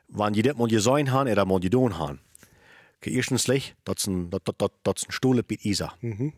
wenn 0.09 0.35
je 0.35 0.43
dit 0.43 0.57
moet 0.57 0.71
je 0.71 0.81
zijn 0.81 1.09
gaan 1.09 1.27
en 1.27 1.35
dat 1.35 1.47
moet 1.47 1.63
je 1.63 1.69
doen 1.69 1.95
gaan. 1.95 2.21
Kijk, 2.99 3.15
Eerstens, 3.15 3.45
dat 3.83 3.99
is 3.99 4.07
een, 4.07 4.31
dat, 4.31 4.45
dat, 4.45 4.59
dat, 4.59 4.73
dat 4.83 4.97
is 4.97 5.05
een 5.07 5.13
stoel 5.13 5.41
bij 5.47 5.59
Isa. 5.61 5.95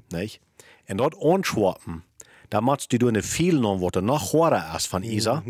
Niet? 0.08 0.40
En 0.84 0.96
dat 0.96 1.22
aanschwappen, 1.22 2.04
dan 2.48 2.64
moet 2.64 2.84
je 2.88 2.98
doen 2.98 3.22
veel 3.22 3.60
nog 3.60 3.80
wat 3.80 3.94
er 3.94 4.02
nog 4.02 4.30
horen 4.30 4.74
is 4.74 4.86
van 4.86 5.02
Isa. 5.02 5.42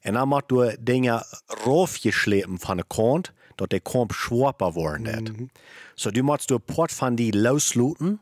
En 0.00 0.12
dan 0.12 0.28
moet 0.28 0.44
je 0.46 0.76
dingen 0.80 1.22
raufgeslepen 1.46 2.58
van 2.58 2.76
de 2.76 2.84
kant, 2.86 3.32
dat 3.54 3.70
de 3.70 3.80
kant 3.80 4.12
schwapper 4.12 4.72
worden 4.72 5.02
net. 5.02 5.30
So 5.94 6.10
du 6.10 6.22
musst 6.22 6.48
du 6.48 6.54
een 6.54 6.74
part 6.74 6.92
van 6.92 7.14
die 7.14 7.38
losluten, 7.40 8.20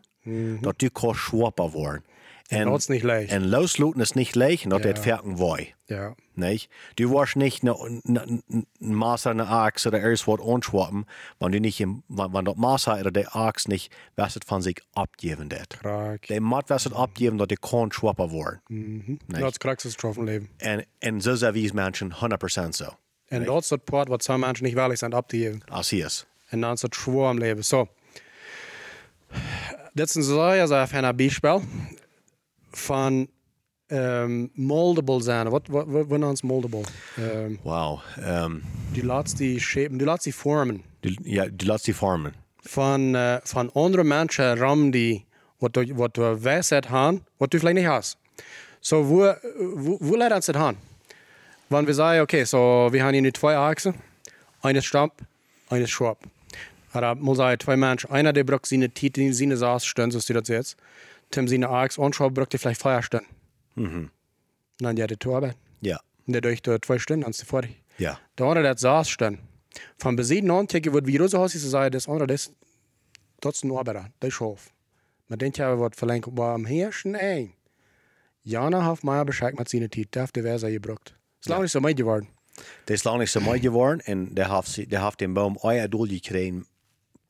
dat 0.60 0.78
die 0.78 0.90
kan 0.90 1.14
schwapper 1.14 1.70
worden. 1.70 2.04
En, 2.52 2.64
dat 2.64 2.78
is 2.78 2.86
niet 2.86 3.02
leicht. 3.02 3.30
En 3.30 3.48
losluten 3.48 4.00
is 4.00 4.12
niet 4.12 4.34
leeg 4.34 4.62
en 4.62 4.68
dat 4.68 4.82
het 4.82 4.98
verken 4.98 5.38
wij. 5.38 5.74
Ja. 5.84 6.14
Nicht? 6.34 6.70
Du 6.94 7.10
warst 7.10 7.36
nicht 7.36 7.62
ein 7.62 8.42
Maßer 8.78 9.30
eine 9.30 9.46
Axt 9.46 9.86
oder 9.86 10.00
erst 10.00 10.26
was 10.26 10.40
anschwappen, 10.40 11.06
wenn 11.38 11.52
du 11.52 11.60
nicht, 11.60 11.80
im, 11.80 12.02
wenn, 12.08 12.32
wenn 12.32 12.44
das 12.44 12.56
Maßer 12.56 13.00
oder 13.00 13.10
der 13.10 13.36
Axt 13.36 13.68
nicht, 13.68 13.92
was 14.16 14.36
es 14.36 14.42
von 14.46 14.62
sich 14.62 14.76
abgeben 14.92 15.50
wird. 15.50 15.78
Krak. 15.80 16.26
Der 16.28 16.40
muss 16.40 16.64
was 16.68 16.86
es 16.86 16.92
abgeben, 16.92 17.38
dass 17.38 17.48
der 17.48 17.58
kann 17.58 17.92
schwappen 17.92 18.30
worden. 18.30 19.18
Dat 19.28 19.50
is 19.50 19.58
krak 19.58 19.84
is 19.84 19.96
het 19.96 20.16
leven. 20.16 20.48
Und, 20.62 20.86
und 21.04 21.22
so 21.22 21.34
sind 21.34 21.54
wir 21.54 21.74
Menschen 21.74 22.14
100% 22.14 22.74
so. 22.74 22.96
En 23.28 23.44
dat 23.44 23.62
is 23.62 23.70
het 23.70 23.84
part 23.84 24.08
mensen 24.38 24.64
niet 24.64 24.74
willig 24.74 24.98
zijn 24.98 25.14
op 25.14 25.28
te 25.28 25.38
geven. 25.38 25.62
Als 25.68 25.90
hier 25.90 26.06
ist. 26.06 26.26
En 26.48 26.60
dan 26.60 26.72
is 26.72 26.82
het 26.82 26.94
schwoor 26.94 27.28
am 27.28 27.38
leven. 27.38 27.64
Zo. 27.64 27.88
Dit 29.92 30.08
is 30.08 30.14
een 30.14 30.22
zeer, 30.22 30.66
zeer 30.66 30.86
fijne 30.86 31.14
bijspel 31.14 31.62
van 32.76 33.28
um, 33.86 34.50
moldable 34.54 35.22
zijn. 35.22 35.48
Wat, 35.48 35.62
is 36.32 36.42
moldable? 36.42 36.82
Um, 37.18 37.58
Wow. 37.62 38.00
Ähm, 38.18 38.62
du 38.92 39.02
laat 39.02 39.36
die 39.36 39.60
shapen, 39.60 39.98
du 39.98 40.04
laat 40.04 40.22
die 40.22 40.34
vormen. 40.34 40.82
du, 41.00 41.14
ja, 41.22 41.46
du 41.48 41.66
lässt 41.66 41.84
die 41.84 41.94
formen. 41.94 42.32
van, 42.62 43.14
uh, 43.14 43.36
van 43.42 43.70
andere 43.72 44.04
mensen 44.04 44.56
ram 44.56 44.90
die 44.90 45.24
wat 45.58 45.74
du, 45.74 45.96
wat 45.96 46.14
du 46.14 46.44
wijsheid 46.44 46.88
haben, 46.90 47.24
wat 47.38 47.52
du 47.52 47.58
vielleicht 47.58 47.76
nicht 47.76 47.88
hast. 47.88 48.18
So, 48.80 49.08
wo, 49.08 49.34
wo, 49.74 49.96
wo 50.00 50.16
leidt 50.16 50.32
uns 50.32 50.46
das 50.46 50.56
an? 50.56 50.76
Wenn 51.68 51.86
wir 51.86 51.94
sagen, 51.94 52.20
okay, 52.20 52.44
so, 52.44 52.88
wir 52.90 53.04
haben 53.04 53.12
hier 53.12 53.22
nu 53.22 53.32
zwei 53.32 53.56
Achsen, 53.56 53.94
eines 54.60 54.84
Stamp, 54.84 55.12
eines 55.70 55.90
Schwab. 55.90 56.18
Oder 56.94 57.14
muss 57.14 57.38
sagen, 57.38 57.60
zwei 57.60 57.76
Menschen, 57.76 58.10
einer 58.10 58.32
der 58.32 58.44
braucht 58.44 58.66
seine 58.66 58.90
Titel, 58.90 59.32
seine 59.32 59.56
Saas 59.56 59.86
stehen, 59.86 60.10
so 60.10 60.20
steht 60.20 60.36
das 60.36 60.48
jetzt. 60.48 60.76
Tim 61.32 61.48
seine 61.48 61.68
Achs 61.68 61.98
und 61.98 62.14
Schwab 62.14 62.34
braucht 62.34 62.52
vielleicht 62.58 62.80
Feuer 62.80 63.02
stehen. 63.02 63.26
Mhm. 63.74 64.10
Dann 64.78 64.96
ja, 64.96 65.06
die 65.06 65.16
Torbe. 65.16 65.54
Ja. 65.80 66.00
Und 66.26 66.32
der 66.34 66.40
durch 66.42 66.62
zwei 66.62 66.98
Stunden, 66.98 67.30
die 67.30 67.44
fertig. 67.44 67.82
Ja. 67.98 68.18
Der 68.38 68.46
andere, 68.46 68.62
der 68.62 68.78
Saas 68.78 69.08
stehen. 69.10 69.38
Von 69.98 70.16
besieden 70.16 70.50
Antike 70.50 70.92
wird 70.92 71.06
wie 71.06 71.16
so 71.28 71.38
aus, 71.38 71.54
ist 71.54 71.62
sagen, 71.68 71.90
das 71.92 72.08
andere, 72.08 72.26
das, 72.26 72.52
das 73.40 73.56
ist 73.56 73.64
ein 73.64 73.72
Arbeiter, 73.72 74.10
ist 74.22 74.34
Schaf. 74.34 74.70
Man 75.28 75.38
denkt 75.38 75.58
ja, 75.58 75.78
was 75.80 75.92
verlangt, 75.96 76.26
aber 76.26 76.48
am 76.48 76.66
Herrschen, 76.66 77.14
ey. 77.14 77.54
Jana 78.44 78.84
hat 78.84 79.02
mir 79.04 79.24
Bescheid 79.24 79.58
mit 79.58 79.68
seiner 79.68 79.88
darf 79.88 80.32
der 80.32 80.42
Versa 80.42 80.68
gebraucht. 80.68 81.14
Ist 81.40 81.48
lange 81.48 81.62
nicht 81.62 81.72
so 81.72 81.82
weit 81.82 81.96
geworden. 81.96 82.28
Der 82.86 82.94
ist 82.96 83.04
lange 83.04 83.20
nicht 83.20 83.30
so 83.32 83.40
mooi 83.40 83.58
geworden 83.60 84.02
und 84.06 84.34
der 84.34 84.50
hat, 84.50 84.66
sie- 84.66 84.86
der 84.86 85.02
hat 85.02 85.20
den 85.20 85.32
Baum 85.32 85.56
euer 85.62 85.88
Doel 85.88 86.08
gekriegt, 86.08 86.66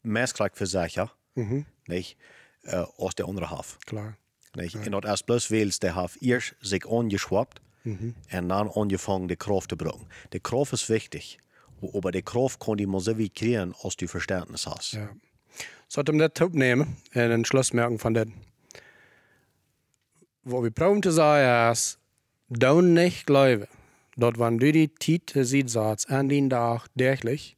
meestkrijg 0.02 0.56
für 0.56 0.66
sich, 0.66 0.96
ja? 0.96 1.10
Nicht? 1.86 2.16
Äh, 2.64 2.84
aus 2.96 3.14
der 3.14 3.26
andere 3.26 3.50
Half. 3.50 3.78
Klar. 3.86 4.16
Nicht? 4.54 4.76
En 4.76 4.92
dat 4.92 5.06
als 5.06 5.22
plus 5.22 5.50
wils, 5.50 5.78
der 5.78 5.94
hat 5.94 6.16
eerst 6.20 6.54
sich 6.60 6.86
angeschwappt 6.86 7.60
und 7.84 8.14
dann 8.30 8.68
angefangen, 8.68 9.26
die 9.28 9.36
Kraft 9.36 9.70
zu 9.70 9.76
brauchen. 9.76 10.06
Die 10.32 10.40
Kraft 10.40 10.72
ist 10.72 10.88
wichtig, 10.88 11.38
aber 11.80 12.12
die 12.12 12.22
Kraft 12.22 12.60
kann 12.60 12.76
die 12.76 12.86
man 12.86 13.00
so 13.00 13.16
wie 13.18 13.30
kriegen, 13.30 13.74
als 13.82 13.96
du 13.96 14.06
Verständnis 14.06 14.66
hast. 14.66 14.92
Ja. 14.92 15.08
Sollte 15.88 16.12
man 16.12 16.30
das 16.32 16.50
nehmen 16.50 16.96
und 17.14 17.20
einen 17.20 17.44
Schluss 17.44 17.72
merken 17.72 17.98
von 17.98 18.14
dem. 18.14 18.34
Wo 20.44 20.62
wir 20.62 20.70
brauchen 20.70 21.02
zu 21.02 21.10
sagen 21.10 21.72
ist, 21.72 21.98
du 22.48 22.80
nicht 22.80 23.26
glauben, 23.26 23.66
dort 24.16 24.38
wenn 24.38 24.58
du 24.58 24.70
die 24.70 24.88
Titel 24.88 25.44
siehst, 25.44 25.76
an 25.76 26.28
den 26.28 26.50
Tag 26.50 26.86
täglich, 26.96 27.56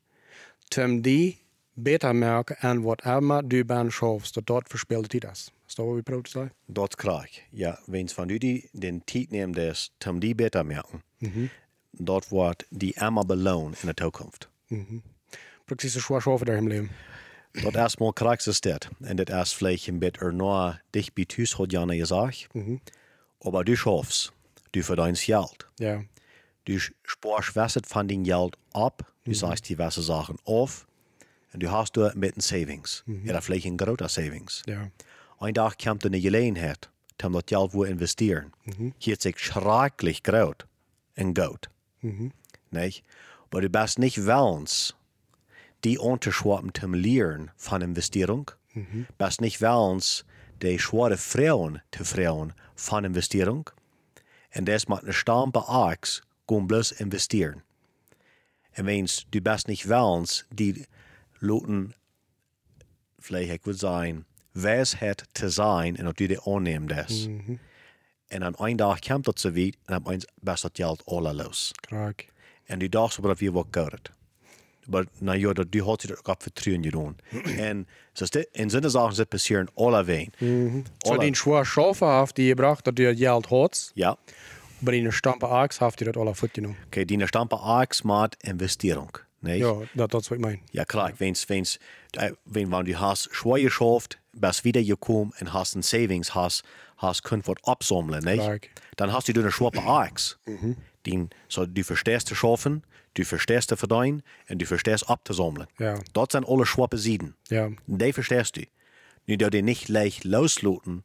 zum 0.70 1.02
die 1.02 1.38
merken, 1.74 2.56
an 2.60 2.84
was 2.84 3.04
immer 3.04 3.42
du 3.42 3.64
beim 3.64 3.90
schaffst, 3.90 4.36
dass 4.36 4.44
dort 4.44 4.68
verspielt 4.68 5.10
Titel 5.10 5.30
ist. 5.30 5.52
Ist 5.66 5.78
das, 5.78 5.86
was 5.86 5.96
wir 5.96 6.02
brauchen 6.02 6.24
zu 6.24 6.32
sagen? 6.32 6.50
Dat 6.66 6.96
krijg 6.96 7.42
Ja, 7.50 7.78
wenn 7.86 8.08
van 8.08 8.30
u 8.30 8.38
die 8.38 8.68
den 8.72 9.02
tijd 9.04 9.30
neemt, 9.30 9.56
des, 9.56 9.90
om 10.06 10.20
die 10.20 10.34
beter 10.34 10.64
merken, 10.64 11.02
dat 11.90 12.28
wordt 12.28 12.64
die 12.70 12.94
immer 12.94 13.24
beloond 13.24 13.76
in 13.80 13.88
de 13.88 13.94
toekomst. 13.94 14.48
Precies 15.66 15.92
so 15.92 16.00
schwer 16.00 16.20
schaffen 16.20 16.46
daar 16.46 16.56
im 16.56 16.68
Leben. 16.68 16.90
Dat 17.62 17.74
erstmal 17.74 18.12
krijgt 18.12 18.46
es 18.46 18.60
dat. 18.60 18.88
En 19.00 19.16
dat 19.16 19.28
erst 19.28 19.54
vielleicht 19.54 19.88
ein 19.88 19.98
bisschen 19.98 20.36
nur 20.36 20.80
dich 20.90 21.12
bei 21.14 21.24
Tüs 21.24 21.56
hat 21.58 21.72
Jana 21.72 21.94
gesagt. 21.94 22.48
Aber 23.40 23.64
du 23.64 23.76
schaffst, 23.76 24.32
du 24.72 24.82
verdienst 24.82 25.26
Geld. 25.26 25.66
Ja. 25.78 26.02
Du 26.64 26.78
sparst 27.02 27.54
was 27.54 27.78
von 27.86 28.08
dein 28.08 28.24
Geld 28.24 28.56
ab, 28.72 29.12
du 29.24 29.34
sagst 29.34 29.68
die 29.68 29.78
was 29.78 29.94
Sachen 29.94 30.36
auf 30.44 30.86
En 31.54 31.60
du 31.60 31.68
hast 31.68 31.94
du 31.94 32.10
met 32.14 32.34
een 32.34 32.42
savings. 32.42 33.02
Eller 33.26 33.42
vielleicht 33.42 33.64
een 33.64 33.78
groter 33.78 34.08
savings. 34.08 34.62
Ja. 34.64 34.90
Ein 35.40 35.54
Tag 35.54 35.78
kommt 35.78 36.04
eine 36.04 36.20
Gelegenheit, 36.20 36.88
um 37.22 37.32
das 37.32 37.44
Geld 37.46 37.72
wo 37.72 37.84
investieren. 37.84 38.52
Hier 38.98 39.16
sich 39.18 39.38
schrecklich 39.38 40.22
groot 40.22 40.66
in 41.14 41.32
Gold. 41.32 41.68
Nicht? 42.70 43.04
Aber 43.50 43.60
du 43.60 43.68
bist 43.68 43.98
nicht 43.98 44.26
willens, 44.26 44.94
die 45.84 45.96
unterschwappen 45.96 46.74
zum 46.74 46.92
Lehren 46.94 47.52
von 47.56 47.82
Investierung. 47.82 48.50
Bist 49.16 49.40
nicht 49.40 49.60
willens, 49.60 50.24
die 50.60 50.78
schwere 50.80 51.16
Frauen 51.16 51.80
zu 51.92 52.04
frauen 52.04 52.52
von 52.74 53.04
Investierung. 53.04 53.70
Und 54.56 54.66
das 54.66 54.88
mit 54.88 55.04
einer 55.04 55.12
stampe 55.12 55.68
Axt, 55.68 56.22
gehen 56.48 56.66
bloß 56.66 56.92
investieren. 56.92 57.62
En 58.72 58.86
wens, 58.86 59.24
du 59.30 59.40
bist 59.40 59.68
nicht 59.68 59.88
willens, 59.88 60.46
die 60.50 60.84
Vielleicht 63.18 63.52
ich 63.52 63.66
würde 63.66 63.78
sagen, 63.78 64.24
Weisheit 64.54 65.24
zu 65.34 65.48
sein 65.50 65.96
und 65.96 66.04
dass 66.04 66.14
du 66.14 66.28
die 66.28 66.38
annehmen 66.38 66.88
das. 66.88 67.26
Und 67.26 68.42
an 68.42 68.54
einem 68.56 68.78
Tag 68.78 69.02
kommt 69.06 69.26
das 69.28 69.40
so 69.42 69.54
weit 69.56 69.74
und 69.86 69.90
dann 69.90 70.06
eins 70.06 70.26
best 70.42 70.64
das 70.64 70.72
Geld 70.72 71.02
alle 71.06 71.32
los. 71.32 71.72
Krak. 71.82 72.26
En 72.66 72.78
die 72.78 72.88
dacht 72.88 73.18
op 73.18 73.24
dat 73.24 73.38
we 73.40 73.52
wat 73.52 73.66
gehört. 73.70 74.10
Maar 74.88 75.04
nou 75.18 75.38
ja, 75.38 75.52
dat, 75.52 75.72
die 75.72 75.82
had 75.82 76.00
zich 76.00 76.10
ook 76.18 76.28
op 76.28 76.42
vertrouwen 76.42 76.82
gedaan. 76.84 77.16
en 77.58 77.86
so 78.12 78.26
dit, 78.26 78.48
in 78.52 78.70
zo'n 78.70 78.90
zaken 78.90 79.14
zit 79.14 79.28
passeren 79.28 79.68
alle 79.74 80.04
ween. 80.04 80.30
So 80.98 81.10
Alle- 81.12 81.20
den 81.20 81.34
schwere 81.34 81.64
Schafe 81.64 82.26
die 82.34 82.46
gebracht, 82.48 82.86
dass 82.86 82.94
du 82.94 83.14
Geld 83.14 83.50
hast, 83.50 83.92
Ja, 83.94 84.16
aber 84.80 84.92
die 84.92 85.12
Stampe 85.12 85.48
Axt 85.48 85.80
haft 85.80 86.00
die 86.00 86.04
das 86.04 86.16
alle 86.16 86.34
Futt 86.34 86.52
genommen. 86.54 86.76
okay, 86.86 87.04
die 87.04 87.26
stampen 87.26 87.58
aaks 87.58 88.02
maat 88.02 88.36
investering. 88.42 89.10
Nee? 89.44 89.58
Ja, 89.58 89.82
das, 89.94 90.08
das 90.08 90.30
was 90.30 90.36
ich 90.36 90.42
meine. 90.42 90.60
Ja, 90.72 90.84
klar, 90.84 91.12
wenn's, 91.18 91.48
wenn's, 91.48 91.78
äh, 92.12 92.32
wenn, 92.44 92.70
wenn 92.72 92.84
du 92.84 92.98
hast 92.98 93.28
schwer 93.34 93.60
geschafft, 93.60 94.18
bist 94.32 94.64
wieder 94.64 94.82
gekommen 94.82 95.32
und 95.40 95.52
hast 95.52 95.74
ein 95.76 95.82
Savings, 95.82 96.34
hast, 96.34 96.64
hast 96.96 97.22
könnt 97.22 97.46
was 97.46 97.56
absammeln, 97.64 98.24
nicht? 98.24 98.42
Klar. 98.42 98.58
Dann 98.96 99.12
hast 99.12 99.28
du 99.28 99.40
eine 99.40 99.52
schwache 99.52 99.82
Axt. 99.82 100.38
Den, 101.06 101.30
so, 101.48 101.66
du 101.66 101.84
verstehst 101.84 102.28
zu 102.28 102.34
schaffen, 102.34 102.82
du 103.14 103.24
verstehst 103.24 103.68
zu 103.68 103.76
verdienen 103.76 104.22
und 104.48 104.60
du 104.60 104.66
verstehst 104.66 105.08
abzusammeln. 105.08 105.66
Ja. 105.78 106.00
Das 106.14 106.28
sind 106.32 106.48
alle 106.48 106.66
schwache 106.66 106.98
Sieden. 106.98 107.34
Ja. 107.50 107.70
Die 107.86 108.12
verstehst 108.12 108.56
du. 108.56 108.62
Nu 109.26 109.36
dat 109.36 109.54
die 109.54 109.62
nicht 109.62 109.88
leicht 109.88 110.24
loslaten, 110.24 111.02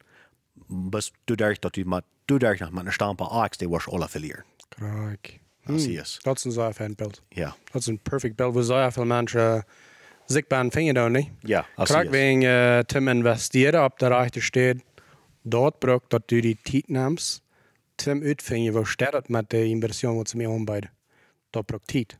bist 0.68 1.12
du 1.26 1.36
dadurch, 1.36 1.60
dass 1.60 1.72
du 1.72 1.84
mit, 1.84 2.04
du 2.26 2.38
dadurch 2.38 2.60
mit 2.60 2.80
einer 2.80 2.92
Stampe 2.92 3.30
Axt, 3.30 3.60
die 3.60 3.70
wirst 3.70 3.88
alle 3.88 4.08
verlieren. 4.08 4.44
Krak. 4.70 5.40
Das 5.72 5.86
ist 5.86 6.26
Das 6.26 6.38
ist 6.38 6.46
ein 6.46 6.50
sehr 6.52 6.72
fein 6.74 6.94
Bild. 6.96 7.22
Ja. 7.34 7.56
Das 7.72 7.82
ist 7.82 7.88
ein 7.88 7.98
perfect 7.98 8.38
sehr 8.38 8.92
viele 8.92 9.06
Menschen 9.06 9.62
sich 10.26 10.46
beim 10.48 10.70
Finger 10.70 10.94
da 10.94 11.08
nicht. 11.08 11.30
Ja, 11.44 11.66
das 11.76 11.88
Krak 11.88 12.06
ist. 12.06 12.12
wegen 12.12 12.42
äh, 12.42 12.84
zum 12.86 13.08
Investieren, 13.08 13.80
ob 13.80 13.98
der 13.98 14.10
Rechte 14.12 14.40
steht, 14.40 14.78
dort 15.44 15.80
braucht, 15.80 16.12
dass 16.12 16.22
du 16.28 16.40
die 16.40 16.56
Zeit 16.62 16.88
nimmst, 16.88 17.42
zum 17.96 18.22
Utfinden, 18.22 18.74
wo 18.74 18.84
steht 18.84 19.12
das 19.12 19.28
mit 19.28 19.50
der 19.52 19.64
Inversion, 19.64 20.18
was 20.18 20.34
mir 20.34 20.48
anbietet. 20.48 20.90
Das 21.52 21.64
braucht 21.64 21.90
Zeit. 21.90 22.18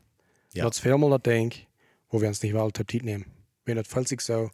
Ja. 0.53 0.63
Dat 0.63 0.73
is 0.73 0.79
veel 0.79 1.09
dat 1.09 1.25
denk, 1.25 1.53
wo 2.09 2.19
wir 2.19 2.27
uns 2.27 2.41
nicht 2.41 2.53
wel 2.53 2.71
ter 2.71 2.85
tijd 2.85 3.03
nemen. 3.03 3.25
Wenn 3.65 3.77
das 3.77 3.87
fällt 3.87 4.07
sich 4.07 4.19
so, 4.21 4.49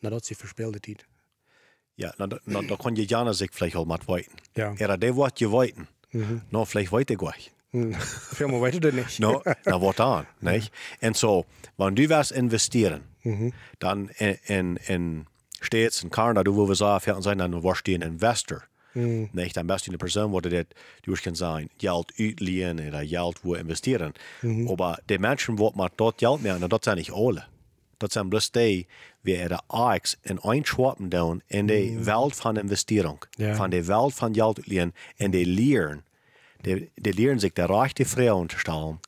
na 0.00 0.10
dat 0.10 0.22
is 0.22 0.28
die 0.28 0.34
verspilde 0.34 0.80
tijd. 0.80 1.06
Ja, 1.94 2.12
na, 2.18 2.26
na, 2.44 2.62
da 2.62 2.76
kann 2.76 2.94
gerne 2.94 3.34
sich 3.34 3.50
vielleicht 3.52 3.76
auch 3.76 3.86
mal 3.86 3.98
weiten. 4.06 4.36
Ja. 4.56 4.74
Ja, 4.78 4.96
der 4.96 5.16
wird 5.16 5.40
je 5.40 5.50
weiten. 5.50 5.88
No, 6.50 6.64
vielleicht 6.64 6.92
weite 6.92 7.16
gleich. 7.16 7.52
Meer 7.70 8.60
weet 8.60 8.72
je 8.82 8.92
niet. 8.92 9.18
No, 9.18 9.42
na 9.64 9.78
wat 9.78 10.00
aan, 10.00 10.26
nicht? 10.38 10.70
En 10.98 11.14
so, 11.14 11.44
wenn 11.76 11.94
du 11.94 12.06
was 12.08 12.30
investieren, 12.32 13.02
dann 13.78 14.10
in, 14.18 14.38
in, 14.46 14.78
in 14.86 15.26
States, 15.60 16.02
in 16.02 16.10
Kanada, 16.10 16.42
du 16.42 16.54
wo 16.56 16.66
wir 16.66 16.74
sagen, 16.74 17.22
sein, 17.22 17.38
dann 17.38 17.62
wirst 17.62 17.86
du 17.86 17.92
ein 17.94 18.02
Investor. 18.02 18.62
Nicht? 18.94 19.56
Dann 19.56 19.66
bist 19.68 19.86
du 19.86 19.90
eine 19.90 19.98
Person, 19.98 20.32
wo 20.32 20.40
du 20.40 20.48
das, 20.48 20.66
du 21.02 21.14
kannst 21.14 21.38
sein, 21.38 21.68
Geld 21.78 22.12
uitlehen 22.18 22.80
oder 22.88 23.04
Geld 23.06 23.36
wo 23.44 23.54
investieren. 23.54 24.14
Aber 24.68 24.98
die 25.08 25.18
Menschen, 25.18 25.56
die 25.56 25.70
mit 25.74 25.92
dort 25.96 26.18
Geld 26.18 26.42
machen, 26.42 26.68
das 26.68 26.80
sind 26.84 26.96
nicht 26.96 27.12
alle. 27.12 27.44
Das 28.00 28.14
sind 28.14 28.30
bloß 28.30 28.50
die, 28.52 28.86
wie 29.22 29.34
ihre 29.34 29.58
Aix 29.68 30.16
in 30.24 30.38
einschwappen 30.40 31.10
tun 31.10 31.42
in 31.48 31.68
die 31.68 32.04
Welt 32.04 32.34
von 32.34 32.56
Investierung, 32.56 33.24
Ja. 33.36 33.54
von 33.54 33.70
der 33.70 33.86
Welt 33.86 34.14
von 34.14 34.32
Geld 34.32 34.58
uitlehen, 34.58 34.92
und 35.20 35.32
die 35.32 35.44
lernen. 35.44 36.02
Die, 36.64 36.90
die 36.96 37.12
lernen 37.12 37.38
sich 37.38 37.54
der 37.54 37.70
rechte 37.70 38.04
Frauen 38.04 38.48
zu 38.48 38.58
stellen. 38.58 38.98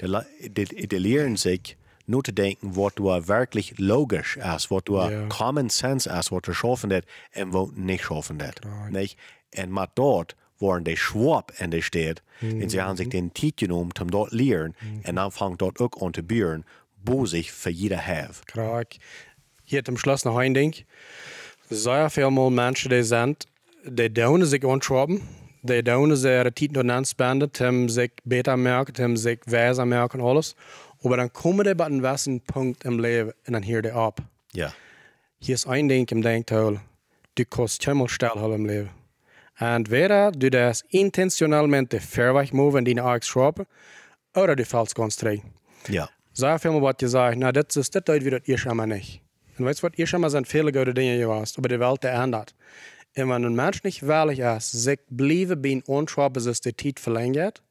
Die, 0.00 0.64
die, 0.64 0.88
die 0.88 0.96
lernen 0.98 1.36
sich 1.36 1.76
nur 2.06 2.22
zu 2.24 2.32
denken, 2.32 2.76
was 2.76 2.94
du 2.94 3.04
wirklich 3.04 3.74
logisch 3.78 4.36
ist, 4.36 4.70
was 4.70 4.84
du 4.84 4.96
Ja. 4.98 5.26
common 5.28 5.68
sense 5.68 6.08
ist, 6.10 6.32
was 6.32 6.42
du 6.42 6.52
schaffen 6.52 6.90
das 6.90 7.02
und 7.36 7.52
was 7.54 7.70
nicht 7.76 8.04
schaffen 8.04 8.38
das. 8.38 8.54
Nicht? 8.90 9.16
Und 9.56 9.72
mit 9.72 9.90
dort 9.94 10.36
waren 10.58 10.84
die 10.84 10.96
Schwab 10.96 11.52
in 11.58 11.70
der 11.70 11.82
Stadt 11.82 12.22
und 12.40 12.68
sie 12.70 12.80
haben 12.80 12.96
sich 12.96 13.08
den 13.08 13.34
Zeit 13.34 13.56
genommen, 13.56 13.92
um 14.00 14.10
dort 14.10 14.30
zu 14.30 14.36
lernen 14.36 14.74
und 15.06 15.16
dann 15.16 15.30
fangen 15.30 15.58
dort 15.58 15.80
auch 15.80 15.90
an 16.00 16.14
zu 16.14 16.22
bauen, 16.22 16.64
wo 17.04 17.26
sich 17.26 17.50
für 17.52 17.70
jeder 17.70 18.04
hat. 18.04 18.46
Krak. 18.46 18.96
Hier 19.64 19.82
am 19.88 19.96
Schluss 19.96 20.24
noch 20.24 20.36
ein 20.36 20.54
Ding. 20.54 20.74
Sehr 21.70 22.30
mal 22.30 22.50
Menschen, 22.50 22.90
die 22.90 23.02
sind, 23.02 23.46
die 23.84 24.12
doen 24.12 24.44
sich 24.44 24.64
anschrauben, 24.64 25.22
die 25.62 25.82
doen 25.82 26.14
sich 26.16 26.30
ihre 26.30 26.54
Zeit 26.54 26.72
noch 26.72 26.84
anspenden, 26.84 27.50
um 27.60 27.88
sich 27.88 28.12
besser 28.24 28.56
merken, 28.56 29.16
sich 29.16 29.40
weiser 29.46 29.86
merken 29.86 30.20
und 30.20 30.28
alles. 30.28 30.54
Aber 31.02 31.16
dann 31.16 31.32
kommen 31.32 31.66
die 31.66 31.74
bei 31.74 31.86
einem 31.86 32.02
gewissen 32.02 32.40
Punkt 32.40 32.84
im 32.84 32.98
Leben 32.98 33.32
und 33.46 33.52
dann 33.52 33.66
hören 33.66 33.82
die 33.82 33.90
ab. 33.90 34.20
Ja. 34.52 34.72
Hier 35.40 35.54
is 35.54 35.66
één 35.66 35.88
ding 35.88 36.06
im 36.10 36.22
denktal. 36.22 36.80
Du 37.34 37.44
kost 37.44 37.84
helemaal 37.86 38.08
stilhouden 38.08 38.60
im 38.60 38.66
Leben. 38.66 38.90
Entweder 39.58 40.30
du 40.32 40.50
das 40.50 40.82
intentionalmente 40.90 42.00
verweg 42.00 42.52
move 42.52 42.78
in 42.78 42.84
die 42.84 43.00
Aix 43.00 43.26
schrappen, 43.26 43.66
oder 44.34 44.56
du 44.56 44.64
fällst 44.64 44.94
ganz 44.94 45.16
drin. 45.16 45.42
Ja. 45.88 46.08
Sag 46.32 46.62
viel 46.62 46.70
mal, 46.70 46.82
was 46.82 46.96
du 46.96 47.08
sagst, 47.08 47.38
na, 47.38 47.52
das 47.52 47.76
ist 47.76 47.94
das 47.94 48.04
das 48.04 48.22
ihr 48.46 48.58
schon 48.58 48.76
mal 48.76 48.86
nicht. 48.86 49.20
Und 49.58 49.66
weißt 49.66 49.82
du 49.82 49.88
was, 49.88 49.98
ihr 49.98 50.06
schon 50.06 50.20
mal 50.22 50.30
sind 50.30 50.48
viele 50.48 50.72
gute 50.72 50.94
Dinge 50.94 51.18
gewesen, 51.18 51.54
aber 51.58 51.68
die 51.68 51.80
Welt 51.80 52.02
der 52.02 52.14
ändert. 52.14 52.54
Und 53.14 53.28
wenn 53.28 53.44
ein 53.44 53.54
Mensch 53.54 53.82
nicht 53.84 54.02
ehrlich 54.02 54.38
ist, 54.38 54.72
sich 54.72 55.00
bleiben 55.10 55.60
bei 55.60 55.82
unschwappen, 55.86 56.32
bis 56.32 56.46
es 56.46 56.60
die 56.60 56.74
Zeit 56.74 56.98
verlängert, 56.98 57.62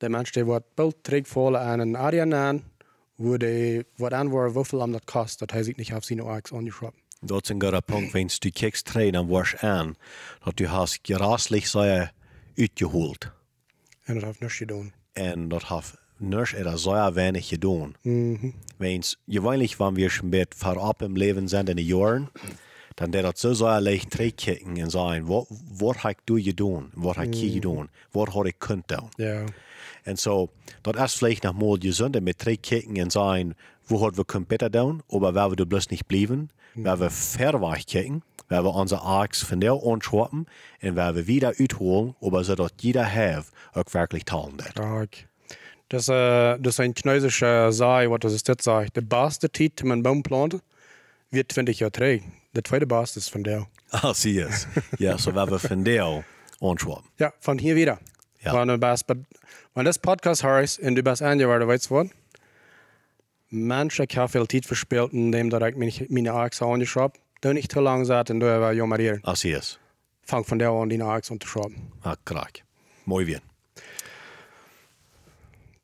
der 0.00 0.10
Mensch, 0.10 0.32
der 0.32 0.46
wird 0.46 0.76
Bild 0.76 1.02
trägt 1.02 1.28
voll 1.28 1.56
an 1.56 1.80
einen 1.80 1.96
Arien 1.96 2.32
an, 2.32 2.62
wo 3.16 3.36
die, 3.38 3.84
was 3.98 4.12
an 4.12 4.32
war, 4.32 4.54
wie 4.54 4.64
viel 4.64 4.80
am 4.80 4.92
das 4.92 5.06
kostet, 5.06 5.50
das 5.50 5.56
heißt 5.56 5.66
sich 5.66 5.76
nicht 5.76 5.94
auf 5.94 6.04
seine 6.04 6.24
Aix 6.24 6.52
angeschraubt. 6.52 6.98
Dat 7.22 7.44
is 7.44 7.50
een 7.50 7.60
goede 7.60 7.82
punt, 7.82 8.12
wenn 8.12 8.30
du 8.38 8.50
kijkt 8.50 8.94
word 8.94 9.48
je 9.48 9.58
aan 9.58 9.96
dat 10.44 10.58
du 10.58 10.68
hast 10.68 11.02
geraslich 11.02 11.68
sehr 11.68 12.12
uitgeholt. 12.56 13.32
Und 14.06 14.16
das 14.16 14.24
hat 14.24 14.40
nichts 14.40 14.58
getan. 14.58 14.92
En 15.14 15.48
dat 15.48 15.68
heeft 15.68 15.98
niks 16.18 16.52
er 16.52 16.78
sehr 16.78 17.14
wenig 17.14 17.48
gedaan. 17.48 17.94
Weens, 18.78 19.18
gewöhnlich, 19.26 19.78
wenn 19.78 19.96
wir 19.96 20.10
schon 20.10 20.30
bit 20.30 20.54
vorab 20.54 21.02
im 21.02 21.16
Leben 21.16 21.48
sind 21.48 21.68
in 21.68 21.76
den 21.78 21.86
Jahren, 21.86 22.28
dann 22.96 23.12
der 23.12 23.22
dat 23.22 23.38
so 23.38 23.54
sehr 23.54 23.80
leicht 23.80 24.10
terugkijken 24.10 24.76
en 24.76 24.90
sagen, 24.90 25.28
wat, 25.28 25.46
wat 25.78 26.02
heb 26.02 26.18
du 26.24 26.42
gedaan? 26.42 26.90
Wat 26.94 27.16
heb 27.16 27.34
je 27.34 27.50
gedaan? 27.50 27.88
Wat 28.10 28.28
had 28.28 28.46
ik 28.46 28.58
kunt 28.58 28.88
doen? 28.88 29.08
Ja. 29.16 29.44
En 30.02 30.16
zo, 30.16 30.48
dat 30.82 30.96
is 30.96 31.14
vielleicht 31.14 31.42
noch 31.42 31.54
mal 31.54 31.76
gesünder 31.78 32.22
mit 32.22 32.38
terugkijken 32.38 32.96
en 32.96 33.10
sagen, 33.10 33.54
wo 33.86 34.00
hat 34.00 34.16
wir 34.16 34.24
können 34.24 34.46
besser 34.46 34.70
doen, 34.70 35.02
aber 35.08 35.34
wer 35.34 35.50
wir 35.50 35.66
bloß 35.66 35.90
nicht 35.90 36.06
blieben, 36.06 36.48
wer 36.74 36.98
wir 36.98 37.10
verweicht 37.10 37.88
kijken, 37.88 38.22
wer 38.48 38.64
wir 38.64 38.74
unser 38.74 39.04
Axt 39.04 39.44
von 39.44 39.60
der 39.60 39.74
anschwappen 39.74 40.46
und 40.82 40.96
wer 40.96 41.14
wir 41.14 41.26
wieder 41.26 41.52
uitholen, 41.58 42.14
aber 42.20 42.44
so 42.44 42.54
dass 42.54 42.72
jeder 42.80 43.04
hat, 43.04 43.44
auch 43.74 43.94
wirklich 43.94 44.24
teilen 44.24 44.58
wird. 44.58 44.70
Stark. 44.70 45.28
Das, 45.88 46.08
äh, 46.08 46.58
das 46.58 46.74
ist 46.74 46.80
ein 46.80 46.94
chinesischer 46.94 47.70
Sei, 47.72 48.10
was 48.10 48.18
das 48.20 48.32
ist 48.32 48.48
das 48.48 48.56
sagt. 48.60 48.96
Der 48.96 49.02
beste 49.02 49.48
Tit, 49.48 49.80
den 49.80 49.88
man 49.88 50.02
Baum 50.02 50.22
plant, 50.22 50.58
wird 51.30 51.52
20 51.52 51.78
Jahre 51.78 51.92
trägt. 51.92 52.24
Der 52.56 52.64
zweite 52.64 52.86
beste 52.86 53.18
ist 53.20 53.30
von 53.30 53.44
der. 53.44 53.66
Ah, 53.90 54.12
sie 54.14 54.38
ist. 54.38 54.66
Ja, 54.98 55.16
so 55.18 55.34
wer 55.34 55.48
wir 55.50 55.58
von 55.58 55.84
der 55.84 56.24
anschwappen. 56.60 57.04
Ja, 57.18 57.32
von 57.38 57.58
hier 57.58 57.76
wieder. 57.76 57.98
Ja. 58.40 58.54
Wenn, 58.54 58.68
du 58.68 58.78
bist, 58.78 59.04
wenn 59.74 59.84
das 59.84 59.98
Podcast 59.98 60.42
hörst 60.42 60.78
und 60.80 60.94
du 60.96 61.02
bist 61.02 61.22
angehört, 61.22 61.66
weißt 61.66 61.90
du 61.90 61.94
was? 61.96 62.08
Menschen 63.50 64.06
haben 64.16 64.28
viel 64.28 64.48
Zeit 64.48 64.66
verspielt, 64.66 65.12
indem 65.12 65.48
ich 65.48 65.76
meine- 65.76 66.06
meine 66.08 66.32
Achse 66.32 66.64
angeschraubt 66.64 67.20
Du 67.42 67.52
nicht 67.52 67.70
zu 67.70 67.80
lang 67.80 68.04
sagt 68.06 68.30
und 68.30 68.40
du 68.40 68.46
aber 68.52 68.72
jammerieren. 68.72 69.20
Ah, 69.22 69.36
sie 69.36 69.50
ist. 69.50 69.78
Fang 70.22 70.42
von 70.44 70.58
der 70.58 70.70
an, 70.70 70.88
die 70.88 71.00
Achse 71.00 71.32
unterschrauben. 71.34 71.92
Ah, 72.02 72.16
krak. 72.24 72.62
Muy 73.04 73.24
bien. 73.26 73.40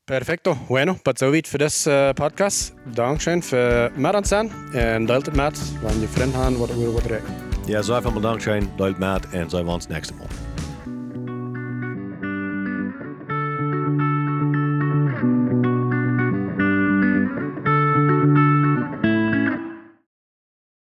Perfekto. 0.05 0.57
Bueno, 0.67 0.99
but 1.05 1.17
so 1.17 1.31
weit 1.31 1.47
für 1.47 1.57
das 1.57 1.87
äh, 1.87 2.13
Podcast. 2.13 2.73
Dankeschön 2.93 3.41
für 3.41 3.89
mit 3.95 4.13
uns 4.13 4.27
sein 4.27 4.51
und 4.73 5.07
deltet 5.07 5.33
mit, 5.33 5.53
wenn 5.81 6.01
ihr 6.01 6.09
Freunde 6.09 6.37
haben, 6.37 6.59
was 6.59 6.71
über 6.71 6.95
was 6.95 7.05
reden. 7.05 7.33
Ja, 7.67 7.81
so 7.81 7.93
einfach 7.93 8.13
mal 8.13 8.19
Dankeschön, 8.19 8.67
Leute, 8.77 8.99
Matt, 8.99 9.33
und 9.33 9.49
so 9.49 9.63
wir 9.63 9.73
uns 9.73 9.87
nächste 9.87 10.13
Mal. 10.15 10.27